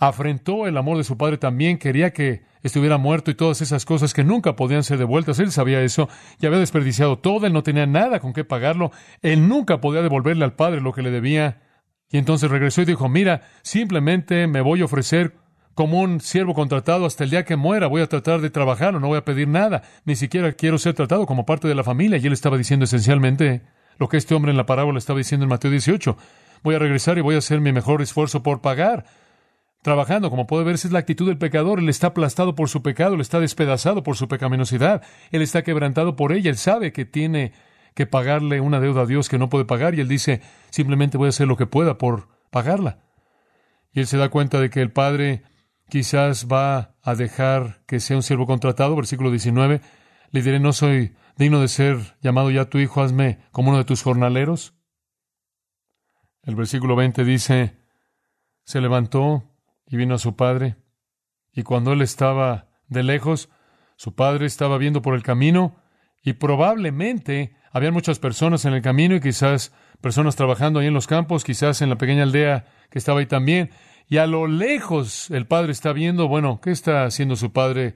afrentó 0.00 0.66
el 0.66 0.78
amor 0.78 0.96
de 0.96 1.04
su 1.04 1.18
Padre 1.18 1.36
también, 1.36 1.78
quería 1.78 2.12
que 2.12 2.42
estuviera 2.62 2.96
muerto 2.96 3.30
y 3.30 3.34
todas 3.34 3.60
esas 3.60 3.84
cosas 3.84 4.14
que 4.14 4.24
nunca 4.24 4.56
podían 4.56 4.82
ser 4.82 4.98
devueltas. 4.98 5.38
Él 5.38 5.52
sabía 5.52 5.82
eso 5.82 6.08
y 6.40 6.46
había 6.46 6.58
desperdiciado 6.58 7.18
todo, 7.18 7.46
él 7.46 7.52
no 7.52 7.62
tenía 7.62 7.86
nada 7.86 8.18
con 8.18 8.32
qué 8.32 8.42
pagarlo, 8.42 8.92
él 9.20 9.46
nunca 9.46 9.80
podía 9.80 10.02
devolverle 10.02 10.44
al 10.44 10.54
Padre 10.54 10.80
lo 10.80 10.92
que 10.92 11.02
le 11.02 11.10
debía. 11.10 11.62
Y 12.10 12.18
entonces 12.18 12.50
regresó 12.50 12.82
y 12.82 12.86
dijo, 12.86 13.08
mira, 13.08 13.42
simplemente 13.62 14.46
me 14.46 14.60
voy 14.60 14.80
a 14.80 14.86
ofrecer 14.86 15.34
como 15.74 16.00
un 16.00 16.20
siervo 16.20 16.54
contratado 16.54 17.06
hasta 17.06 17.24
el 17.24 17.30
día 17.30 17.44
que 17.44 17.56
muera. 17.56 17.86
Voy 17.86 18.02
a 18.02 18.08
tratar 18.08 18.40
de 18.40 18.50
trabajar 18.50 18.94
o 18.94 19.00
no 19.00 19.08
voy 19.08 19.18
a 19.18 19.24
pedir 19.24 19.48
nada. 19.48 19.82
Ni 20.04 20.16
siquiera 20.16 20.52
quiero 20.52 20.78
ser 20.78 20.94
tratado 20.94 21.24
como 21.24 21.46
parte 21.46 21.68
de 21.68 21.74
la 21.74 21.84
familia. 21.84 22.18
Y 22.18 22.26
él 22.26 22.32
estaba 22.32 22.58
diciendo 22.58 22.84
esencialmente 22.84 23.62
lo 23.98 24.08
que 24.08 24.16
este 24.16 24.34
hombre 24.34 24.50
en 24.50 24.56
la 24.56 24.66
parábola 24.66 24.98
estaba 24.98 25.18
diciendo 25.18 25.44
en 25.44 25.50
Mateo 25.50 25.70
18. 25.70 26.16
Voy 26.62 26.74
a 26.74 26.78
regresar 26.78 27.16
y 27.16 27.20
voy 27.20 27.36
a 27.36 27.38
hacer 27.38 27.60
mi 27.60 27.72
mejor 27.72 28.02
esfuerzo 28.02 28.42
por 28.42 28.60
pagar. 28.60 29.04
Trabajando, 29.82 30.28
como 30.28 30.46
puede 30.46 30.64
ver, 30.64 30.74
esa 30.74 30.88
es 30.88 30.92
la 30.92 30.98
actitud 30.98 31.26
del 31.26 31.38
pecador. 31.38 31.78
Él 31.78 31.88
está 31.88 32.08
aplastado 32.08 32.54
por 32.54 32.68
su 32.68 32.82
pecado, 32.82 33.14
él 33.14 33.20
está 33.22 33.40
despedazado 33.40 34.02
por 34.02 34.16
su 34.16 34.28
pecaminosidad, 34.28 35.02
él 35.30 35.40
está 35.40 35.62
quebrantado 35.62 36.16
por 36.16 36.32
ella, 36.32 36.50
él 36.50 36.58
sabe 36.58 36.92
que 36.92 37.06
tiene 37.06 37.52
que 37.94 38.06
pagarle 38.06 38.60
una 38.60 38.80
deuda 38.80 39.02
a 39.02 39.06
Dios 39.06 39.28
que 39.28 39.38
no 39.38 39.48
puede 39.48 39.64
pagar 39.64 39.94
y 39.94 40.00
él 40.00 40.08
dice, 40.08 40.42
simplemente 40.70 41.18
voy 41.18 41.26
a 41.26 41.30
hacer 41.30 41.48
lo 41.48 41.56
que 41.56 41.66
pueda 41.66 41.98
por 41.98 42.28
pagarla. 42.50 42.98
Y 43.92 44.00
él 44.00 44.06
se 44.06 44.16
da 44.16 44.28
cuenta 44.28 44.60
de 44.60 44.70
que 44.70 44.80
el 44.80 44.92
Padre 44.92 45.42
quizás 45.88 46.46
va 46.46 46.94
a 47.02 47.14
dejar 47.14 47.82
que 47.86 48.00
sea 48.00 48.16
un 48.16 48.22
siervo 48.22 48.46
contratado, 48.46 48.96
versículo 48.96 49.30
19, 49.30 49.80
le 50.30 50.42
diré, 50.42 50.60
no 50.60 50.72
soy 50.72 51.14
digno 51.36 51.60
de 51.60 51.68
ser 51.68 52.16
llamado 52.20 52.50
ya 52.50 52.66
tu 52.66 52.78
hijo, 52.78 53.02
hazme 53.02 53.40
como 53.50 53.70
uno 53.70 53.78
de 53.78 53.84
tus 53.84 54.02
jornaleros. 54.02 54.74
El 56.42 56.54
versículo 56.54 56.96
20 56.96 57.24
dice, 57.24 57.76
se 58.64 58.80
levantó 58.80 59.44
y 59.86 59.96
vino 59.96 60.14
a 60.14 60.18
su 60.18 60.36
padre, 60.36 60.76
y 61.52 61.64
cuando 61.64 61.92
él 61.92 62.02
estaba 62.02 62.68
de 62.86 63.02
lejos, 63.02 63.50
su 63.96 64.14
padre 64.14 64.46
estaba 64.46 64.78
viendo 64.78 65.02
por 65.02 65.14
el 65.14 65.22
camino, 65.22 65.76
y 66.22 66.34
probablemente 66.34 67.56
había 67.70 67.92
muchas 67.92 68.18
personas 68.18 68.64
en 68.64 68.74
el 68.74 68.82
camino 68.82 69.14
y 69.14 69.20
quizás 69.20 69.72
personas 70.00 70.34
trabajando 70.36 70.80
ahí 70.80 70.88
en 70.88 70.94
los 70.94 71.06
campos, 71.06 71.44
quizás 71.44 71.82
en 71.82 71.88
la 71.88 71.96
pequeña 71.96 72.24
aldea 72.24 72.64
que 72.90 72.98
estaba 72.98 73.20
ahí 73.20 73.26
también. 73.26 73.70
Y 74.08 74.16
a 74.18 74.26
lo 74.26 74.48
lejos 74.48 75.30
el 75.30 75.46
padre 75.46 75.70
está 75.70 75.92
viendo, 75.92 76.26
bueno, 76.26 76.60
¿qué 76.60 76.72
está 76.72 77.04
haciendo 77.04 77.36
su 77.36 77.52
padre? 77.52 77.94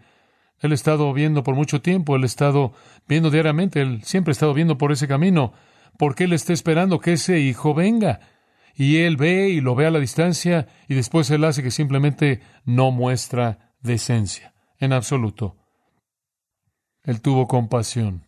Él 0.60 0.70
ha 0.70 0.74
estado 0.74 1.12
viendo 1.12 1.42
por 1.42 1.56
mucho 1.56 1.82
tiempo, 1.82 2.14
él 2.14 2.22
ha 2.22 2.26
estado 2.26 2.72
viendo 3.08 3.30
diariamente, 3.30 3.80
él 3.80 4.02
siempre 4.04 4.30
ha 4.30 4.32
estado 4.32 4.54
viendo 4.54 4.78
por 4.78 4.92
ese 4.92 5.08
camino, 5.08 5.52
porque 5.98 6.24
él 6.24 6.32
está 6.32 6.52
esperando 6.52 7.00
que 7.00 7.14
ese 7.14 7.40
hijo 7.40 7.74
venga. 7.74 8.20
Y 8.76 8.98
él 8.98 9.16
ve 9.16 9.48
y 9.48 9.60
lo 9.60 9.74
ve 9.74 9.86
a 9.86 9.90
la 9.90 9.98
distancia 9.98 10.68
y 10.88 10.94
después 10.94 11.30
él 11.30 11.44
hace 11.44 11.62
que 11.62 11.70
simplemente 11.72 12.40
no 12.64 12.92
muestra 12.92 13.74
decencia, 13.80 14.54
en 14.78 14.92
absoluto. 14.92 15.56
Él 17.02 17.20
tuvo 17.20 17.46
compasión. 17.48 18.24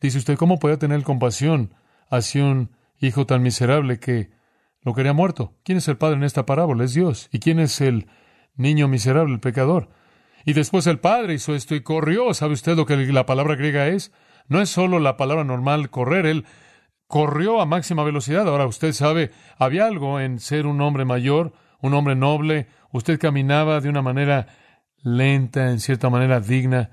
Dice 0.00 0.18
usted, 0.18 0.36
¿cómo 0.36 0.58
puede 0.58 0.76
tener 0.76 1.02
compasión 1.02 1.74
hacia 2.10 2.44
un 2.44 2.70
hijo 2.98 3.26
tan 3.26 3.42
miserable 3.42 3.98
que 3.98 4.30
lo 4.82 4.94
quería 4.94 5.12
muerto? 5.12 5.54
¿Quién 5.64 5.78
es 5.78 5.88
el 5.88 5.96
padre 5.96 6.16
en 6.16 6.24
esta 6.24 6.46
parábola? 6.46 6.84
Es 6.84 6.94
Dios. 6.94 7.28
¿Y 7.32 7.38
quién 7.38 7.60
es 7.60 7.80
el 7.80 8.06
niño 8.56 8.88
miserable, 8.88 9.34
el 9.34 9.40
pecador? 9.40 9.88
Y 10.44 10.52
después 10.52 10.86
el 10.86 11.00
padre 11.00 11.34
hizo 11.34 11.54
esto 11.54 11.74
y 11.74 11.82
corrió. 11.82 12.32
¿Sabe 12.34 12.54
usted 12.54 12.76
lo 12.76 12.86
que 12.86 12.96
la 12.96 13.26
palabra 13.26 13.56
griega 13.56 13.88
es? 13.88 14.12
No 14.48 14.60
es 14.60 14.70
solo 14.70 15.00
la 15.00 15.16
palabra 15.16 15.44
normal 15.44 15.90
correr, 15.90 16.26
él 16.26 16.44
corrió 17.08 17.60
a 17.60 17.66
máxima 17.66 18.04
velocidad. 18.04 18.48
Ahora 18.48 18.66
usted 18.66 18.92
sabe, 18.92 19.32
había 19.58 19.86
algo 19.86 20.20
en 20.20 20.38
ser 20.38 20.66
un 20.66 20.80
hombre 20.80 21.04
mayor, 21.04 21.52
un 21.80 21.94
hombre 21.94 22.14
noble. 22.14 22.68
Usted 22.92 23.18
caminaba 23.18 23.80
de 23.80 23.88
una 23.88 24.02
manera 24.02 24.46
lenta, 25.02 25.70
en 25.70 25.80
cierta 25.80 26.10
manera 26.10 26.40
digna, 26.40 26.90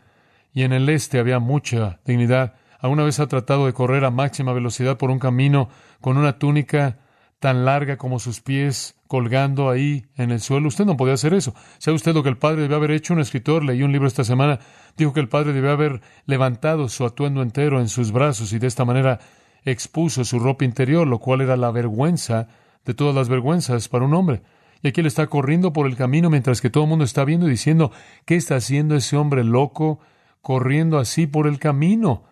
y 0.53 0.63
en 0.63 0.73
el 0.73 0.89
este 0.89 1.19
había 1.19 1.39
mucha 1.39 1.99
dignidad. 2.05 2.55
¿Alguna 2.83 3.03
vez 3.03 3.21
ha 3.21 3.27
tratado 3.27 3.65
de 3.65 3.71
correr 3.71 4.03
a 4.03 4.11
máxima 4.11 4.51
velocidad 4.51 4.97
por 4.97 5.09
un 5.09 5.17
camino 5.17 5.69
con 6.01 6.17
una 6.17 6.37
túnica 6.37 6.99
tan 7.39 7.63
larga 7.63 7.95
como 7.95 8.19
sus 8.19 8.41
pies 8.41 8.99
colgando 9.07 9.69
ahí 9.69 10.05
en 10.17 10.31
el 10.31 10.41
suelo? 10.41 10.67
Usted 10.67 10.83
no 10.83 10.97
podía 10.97 11.13
hacer 11.13 11.33
eso. 11.33 11.55
¿Sabe 11.77 11.95
usted 11.95 12.13
lo 12.13 12.23
que 12.23 12.29
el 12.29 12.37
padre 12.37 12.63
debe 12.63 12.75
haber 12.75 12.91
hecho? 12.91 13.13
Un 13.13 13.21
escritor 13.21 13.63
leí 13.63 13.83
un 13.83 13.93
libro 13.93 14.05
esta 14.05 14.25
semana, 14.25 14.59
dijo 14.97 15.13
que 15.13 15.21
el 15.21 15.29
padre 15.29 15.53
debe 15.53 15.71
haber 15.71 16.01
levantado 16.25 16.89
su 16.89 17.05
atuendo 17.05 17.41
entero 17.41 17.79
en 17.79 17.87
sus 17.87 18.11
brazos 18.11 18.51
y 18.51 18.59
de 18.59 18.67
esta 18.67 18.83
manera 18.83 19.21
expuso 19.63 20.25
su 20.25 20.39
ropa 20.39 20.65
interior, 20.65 21.07
lo 21.07 21.19
cual 21.19 21.39
era 21.39 21.55
la 21.55 21.71
vergüenza 21.71 22.49
de 22.83 22.93
todas 22.93 23.15
las 23.15 23.29
vergüenzas 23.29 23.87
para 23.87 24.03
un 24.03 24.13
hombre. 24.13 24.41
Y 24.81 24.89
aquí 24.89 24.99
él 24.99 25.07
está 25.07 25.27
corriendo 25.27 25.71
por 25.71 25.87
el 25.87 25.95
camino 25.95 26.29
mientras 26.29 26.59
que 26.59 26.69
todo 26.69 26.83
el 26.83 26.89
mundo 26.89 27.05
está 27.05 27.23
viendo 27.23 27.47
y 27.47 27.51
diciendo, 27.51 27.93
¿qué 28.25 28.35
está 28.35 28.57
haciendo 28.57 28.97
ese 28.97 29.15
hombre 29.15 29.45
loco 29.45 30.01
corriendo 30.41 30.99
así 30.99 31.27
por 31.27 31.47
el 31.47 31.59
camino? 31.59 32.23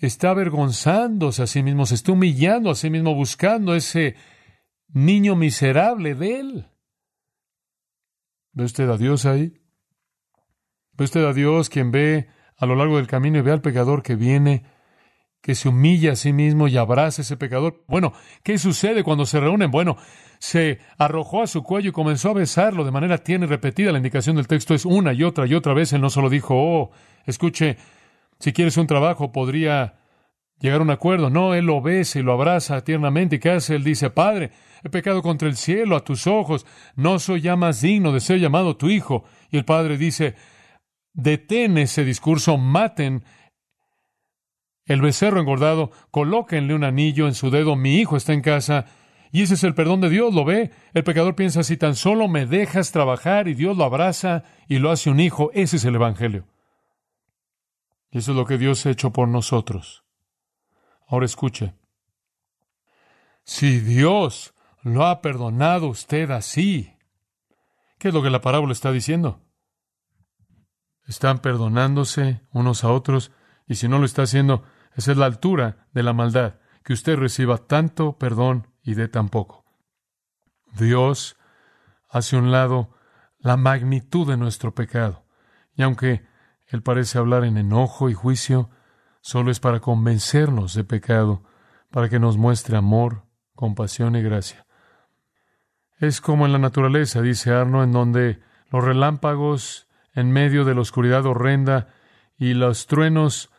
Está 0.00 0.30
avergonzándose 0.30 1.42
a 1.42 1.46
sí 1.46 1.62
mismo, 1.62 1.86
se 1.86 1.94
está 1.94 2.12
humillando 2.12 2.70
a 2.70 2.74
sí 2.74 2.90
mismo, 2.90 3.14
buscando 3.14 3.74
ese 3.74 4.16
niño 4.88 5.36
miserable 5.36 6.14
de 6.14 6.40
él. 6.40 6.66
¿Ve 8.52 8.64
usted 8.64 8.88
a 8.88 8.96
Dios 8.96 9.26
ahí? 9.26 9.60
¿Ve 10.92 11.04
usted 11.04 11.24
a 11.24 11.32
Dios 11.32 11.68
quien 11.68 11.92
ve 11.92 12.28
a 12.56 12.66
lo 12.66 12.74
largo 12.74 12.96
del 12.96 13.06
camino 13.06 13.38
y 13.38 13.42
ve 13.42 13.52
al 13.52 13.60
pecador 13.60 14.02
que 14.02 14.16
viene, 14.16 14.64
que 15.40 15.54
se 15.54 15.68
humilla 15.68 16.12
a 16.12 16.16
sí 16.16 16.32
mismo 16.32 16.66
y 16.66 16.76
abraza 16.76 17.20
a 17.20 17.24
ese 17.24 17.36
pecador? 17.36 17.84
Bueno, 17.86 18.12
¿qué 18.42 18.58
sucede 18.58 19.04
cuando 19.04 19.26
se 19.26 19.38
reúnen? 19.38 19.70
Bueno, 19.70 19.96
se 20.38 20.80
arrojó 20.98 21.42
a 21.42 21.46
su 21.46 21.62
cuello 21.62 21.90
y 21.90 21.92
comenzó 21.92 22.30
a 22.30 22.34
besarlo 22.34 22.84
de 22.84 22.90
manera 22.90 23.18
tierna 23.18 23.46
y 23.46 23.48
repetida. 23.50 23.92
La 23.92 23.98
indicación 23.98 24.36
del 24.36 24.48
texto 24.48 24.74
es 24.74 24.84
una 24.84 25.12
y 25.12 25.22
otra 25.22 25.46
y 25.46 25.54
otra 25.54 25.74
vez. 25.74 25.92
Él 25.92 26.00
no 26.00 26.10
solo 26.10 26.28
dijo, 26.28 26.54
oh, 26.56 26.90
escuche, 27.26 27.76
si 28.40 28.52
quieres 28.52 28.76
un 28.78 28.86
trabajo, 28.86 29.32
podría 29.32 29.94
llegar 30.60 30.80
a 30.80 30.84
un 30.84 30.90
acuerdo. 30.90 31.28
No, 31.28 31.54
él 31.54 31.66
lo 31.66 31.82
besa 31.82 32.18
y 32.18 32.22
lo 32.22 32.32
abraza 32.32 32.82
tiernamente. 32.82 33.36
¿Y 33.36 33.38
qué 33.38 33.50
hace? 33.50 33.76
Él 33.76 33.84
dice, 33.84 34.08
Padre, 34.08 34.50
he 34.82 34.88
pecado 34.88 35.20
contra 35.20 35.46
el 35.46 35.56
cielo 35.56 35.94
a 35.94 36.04
tus 36.04 36.26
ojos. 36.26 36.66
No 36.96 37.18
soy 37.18 37.42
ya 37.42 37.56
más 37.56 37.82
digno 37.82 38.12
de 38.12 38.20
ser 38.20 38.40
llamado 38.40 38.76
tu 38.76 38.88
hijo. 38.88 39.24
Y 39.50 39.58
el 39.58 39.66
Padre 39.66 39.98
dice, 39.98 40.36
detén 41.12 41.76
ese 41.76 42.02
discurso, 42.02 42.56
maten 42.56 43.24
el 44.86 45.02
becerro 45.02 45.38
engordado, 45.38 45.90
colóquenle 46.10 46.74
un 46.74 46.82
anillo 46.82 47.28
en 47.28 47.34
su 47.34 47.50
dedo, 47.50 47.76
mi 47.76 47.96
hijo 47.98 48.16
está 48.16 48.32
en 48.32 48.40
casa. 48.40 48.86
Y 49.30 49.42
ese 49.42 49.54
es 49.54 49.62
el 49.62 49.74
perdón 49.74 50.00
de 50.00 50.08
Dios, 50.08 50.34
¿lo 50.34 50.44
ve? 50.44 50.70
El 50.94 51.04
pecador 51.04 51.36
piensa, 51.36 51.62
si 51.62 51.76
tan 51.76 51.94
solo 51.94 52.26
me 52.26 52.46
dejas 52.46 52.90
trabajar 52.90 53.46
y 53.46 53.54
Dios 53.54 53.76
lo 53.76 53.84
abraza 53.84 54.42
y 54.66 54.78
lo 54.78 54.90
hace 54.90 55.10
un 55.10 55.20
hijo, 55.20 55.50
ese 55.52 55.76
es 55.76 55.84
el 55.84 55.94
Evangelio. 55.94 56.46
Y 58.10 58.18
eso 58.18 58.32
es 58.32 58.36
lo 58.36 58.46
que 58.46 58.58
Dios 58.58 58.84
ha 58.86 58.90
hecho 58.90 59.12
por 59.12 59.28
nosotros. 59.28 60.04
Ahora 61.06 61.26
escuche. 61.26 61.74
Si 63.44 63.80
Dios 63.80 64.54
lo 64.82 65.06
ha 65.06 65.20
perdonado 65.20 65.88
usted 65.88 66.30
así, 66.30 66.96
¿qué 67.98 68.08
es 68.08 68.14
lo 68.14 68.22
que 68.22 68.30
la 68.30 68.40
parábola 68.40 68.72
está 68.72 68.92
diciendo? 68.92 69.40
Están 71.06 71.40
perdonándose 71.40 72.42
unos 72.52 72.84
a 72.84 72.92
otros 72.92 73.32
y 73.66 73.76
si 73.76 73.88
no 73.88 73.98
lo 73.98 74.04
está 74.04 74.22
haciendo, 74.22 74.64
esa 74.94 75.12
es 75.12 75.18
la 75.18 75.26
altura 75.26 75.88
de 75.92 76.02
la 76.02 76.12
maldad, 76.12 76.60
que 76.84 76.92
usted 76.92 77.16
reciba 77.16 77.58
tanto 77.58 78.18
perdón 78.18 78.68
y 78.82 78.94
dé 78.94 79.08
tan 79.08 79.28
poco. 79.28 79.64
Dios 80.72 81.36
hace 82.08 82.36
un 82.36 82.50
lado 82.50 82.94
la 83.38 83.56
magnitud 83.56 84.28
de 84.28 84.36
nuestro 84.36 84.74
pecado. 84.74 85.24
Y 85.74 85.82
aunque 85.82 86.26
él 86.70 86.82
parece 86.82 87.18
hablar 87.18 87.44
en 87.44 87.56
enojo 87.56 88.08
y 88.08 88.14
juicio, 88.14 88.70
solo 89.20 89.50
es 89.50 89.60
para 89.60 89.80
convencernos 89.80 90.74
de 90.74 90.84
pecado, 90.84 91.42
para 91.90 92.08
que 92.08 92.18
nos 92.18 92.36
muestre 92.36 92.76
amor, 92.76 93.24
compasión 93.54 94.14
y 94.16 94.22
gracia. 94.22 94.66
Es 95.98 96.20
como 96.20 96.46
en 96.46 96.52
la 96.52 96.58
naturaleza, 96.58 97.20
dice 97.20 97.52
Arno, 97.52 97.82
en 97.82 97.92
donde 97.92 98.40
los 98.70 98.84
relámpagos 98.84 99.88
en 100.14 100.30
medio 100.30 100.64
de 100.64 100.74
la 100.74 100.80
oscuridad 100.80 101.26
horrenda 101.26 101.88
y 102.38 102.54
los 102.54 102.86
truenos 102.86 103.50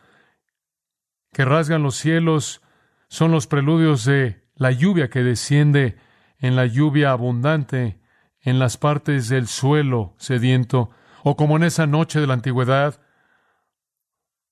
que 1.32 1.44
rasgan 1.44 1.82
los 1.82 1.96
cielos 1.96 2.62
son 3.08 3.30
los 3.30 3.46
preludios 3.46 4.04
de 4.04 4.42
la 4.56 4.70
lluvia 4.70 5.08
que 5.08 5.22
desciende 5.22 5.96
en 6.38 6.56
la 6.56 6.66
lluvia 6.66 7.12
abundante 7.12 8.00
en 8.40 8.58
las 8.58 8.76
partes 8.76 9.28
del 9.28 9.46
suelo 9.46 10.14
sediento, 10.18 10.90
o 11.22 11.36
como 11.36 11.56
en 11.56 11.64
esa 11.64 11.86
noche 11.86 12.20
de 12.20 12.26
la 12.26 12.34
antigüedad, 12.34 13.00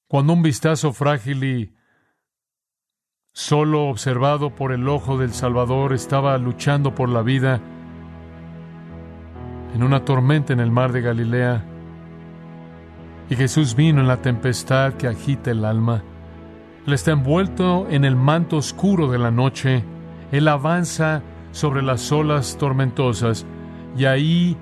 cuando 0.09 0.33
un 0.33 0.43
vistazo 0.43 0.93
frágil 0.93 1.45
y 1.45 1.75
solo 3.33 3.85
observado 3.89 4.55
por 4.55 4.73
el 4.73 4.89
ojo 4.89 5.19
del 5.19 5.33
Salvador 5.33 5.93
estaba 5.93 6.37
luchando 6.39 6.95
por 6.95 7.09
la 7.09 7.23
vida 7.23 7.61
en 9.75 9.83
una 9.83 10.05
tormenta 10.05 10.53
en 10.53 10.61
el 10.61 10.71
mar 10.71 10.93
de 10.93 11.01
Galilea, 11.01 11.65
y 13.29 13.37
Jesús 13.37 13.77
vino 13.77 14.01
en 14.01 14.09
la 14.09 14.21
tempestad 14.21 14.95
que 14.95 15.07
agita 15.07 15.53
el 15.53 15.65
alma. 15.65 16.03
Él 16.87 16.93
está 16.93 17.13
envuelto 17.13 17.87
en 17.89 18.05
el 18.05 18.17
manto 18.17 18.57
oscuro 18.57 19.09
de 19.09 19.19
la 19.19 19.31
noche. 19.31 19.85
Él 20.33 20.49
avanza 20.49 21.23
sobre 21.53 21.83
las 21.83 22.11
olas 22.11 22.57
tormentosas 22.59 23.47
y 23.97 24.07
ahí, 24.07 24.57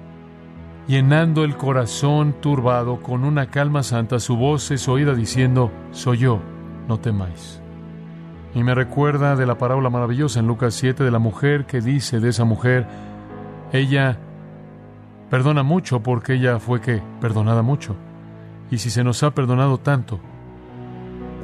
llenando 0.88 1.44
el 1.44 1.56
corazón 1.56 2.34
turbado 2.40 3.00
con 3.00 3.24
una 3.24 3.50
calma 3.50 3.82
santa, 3.82 4.18
su 4.18 4.36
voz 4.36 4.70
es 4.70 4.88
oída 4.88 5.14
diciendo, 5.14 5.70
Soy 5.92 6.18
yo, 6.18 6.40
no 6.88 6.98
temáis. 6.98 7.60
Y 8.54 8.64
me 8.64 8.74
recuerda 8.74 9.36
de 9.36 9.46
la 9.46 9.58
parábola 9.58 9.90
maravillosa 9.90 10.40
en 10.40 10.48
Lucas 10.48 10.74
7 10.74 11.04
de 11.04 11.10
la 11.10 11.18
mujer 11.18 11.66
que 11.66 11.82
dice 11.82 12.18
de 12.18 12.30
esa 12.30 12.44
mujer, 12.44 12.86
ella 13.72 14.18
perdona 15.30 15.62
mucho 15.62 16.02
porque 16.02 16.34
ella 16.34 16.58
fue 16.58 16.80
que 16.80 17.02
perdonada 17.20 17.62
mucho. 17.62 17.94
Y 18.70 18.78
si 18.78 18.90
se 18.90 19.04
nos 19.04 19.22
ha 19.22 19.32
perdonado 19.32 19.78
tanto, 19.78 20.18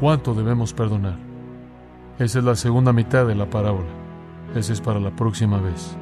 ¿cuánto 0.01 0.35
debemos 0.35 0.73
perdonar? 0.73 1.19
Esa 2.19 2.39
es 2.39 2.45
la 2.45 2.57
segunda 2.57 2.93
mitad 2.93 3.27
de 3.27 3.35
la 3.35 3.51
parábola. 3.51 3.89
Esa 4.55 4.73
es 4.73 4.81
para 4.81 5.01
la 5.01 5.11
próxima 5.11 5.59
vez. 5.59 5.97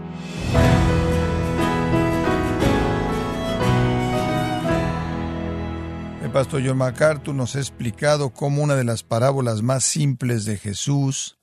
Pastor 6.33 6.63
John 6.65 6.79
MacArthur 6.79 7.35
nos 7.35 7.57
ha 7.57 7.59
explicado 7.59 8.31
cómo 8.31 8.63
una 8.63 8.75
de 8.75 8.85
las 8.85 9.03
parábolas 9.03 9.61
más 9.61 9.85
simples 9.85 10.47
de 10.47 10.57
Jesús 10.57 11.39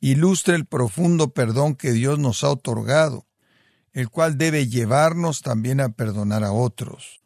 ilustra 0.00 0.54
el 0.54 0.64
profundo 0.64 1.34
perdón 1.34 1.74
que 1.74 1.92
Dios 1.92 2.18
nos 2.18 2.42
ha 2.42 2.48
otorgado, 2.48 3.26
el 3.92 4.08
cual 4.08 4.38
debe 4.38 4.66
llevarnos 4.66 5.42
también 5.42 5.80
a 5.80 5.90
perdonar 5.90 6.42
a 6.42 6.52
otros. 6.52 7.20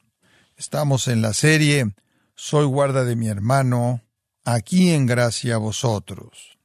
Estamos 0.56 1.06
en 1.06 1.22
la 1.22 1.34
serie 1.34 1.94
Soy 2.34 2.66
guarda 2.66 3.04
de 3.04 3.14
mi 3.16 3.28
hermano, 3.28 4.02
aquí 4.44 4.90
en 4.90 5.06
gracia 5.06 5.54
a 5.54 5.58
vosotros. 5.58 6.58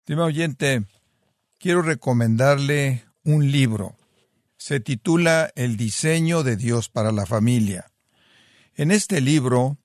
Estimado 0.00 0.28
oyente, 0.28 0.84
quiero 1.58 1.80
recomendarle 1.80 3.04
un 3.24 3.50
libro. 3.50 3.96
Se 4.58 4.80
titula 4.80 5.50
El 5.54 5.76
diseño 5.76 6.42
de 6.42 6.56
Dios 6.56 6.88
para 6.88 7.12
la 7.12 7.24
familia. 7.24 7.91
En 8.74 8.90
este 8.90 9.20
libro, 9.20 9.78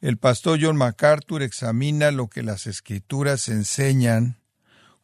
el 0.00 0.16
pastor 0.16 0.58
John 0.62 0.76
MacArthur 0.76 1.42
examina 1.42 2.10
lo 2.10 2.28
que 2.28 2.42
las 2.42 2.66
escrituras 2.66 3.48
enseñan 3.48 4.38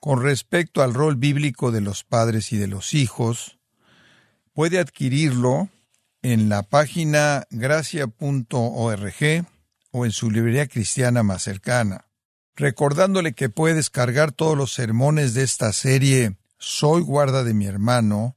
con 0.00 0.22
respecto 0.22 0.82
al 0.82 0.94
rol 0.94 1.16
bíblico 1.16 1.70
de 1.70 1.82
los 1.82 2.02
padres 2.02 2.52
y 2.52 2.56
de 2.56 2.66
los 2.66 2.94
hijos. 2.94 3.58
Puede 4.54 4.78
adquirirlo 4.78 5.68
en 6.22 6.48
la 6.48 6.62
página 6.62 7.44
gracia.org 7.50 9.46
o 9.90 10.04
en 10.06 10.12
su 10.12 10.30
librería 10.30 10.66
cristiana 10.66 11.22
más 11.22 11.42
cercana. 11.42 12.06
Recordándole 12.54 13.34
que 13.34 13.50
puede 13.50 13.74
descargar 13.74 14.32
todos 14.32 14.56
los 14.56 14.72
sermones 14.72 15.34
de 15.34 15.42
esta 15.42 15.72
serie 15.72 16.36
Soy 16.58 17.02
guarda 17.02 17.44
de 17.44 17.52
mi 17.52 17.66
hermano, 17.66 18.36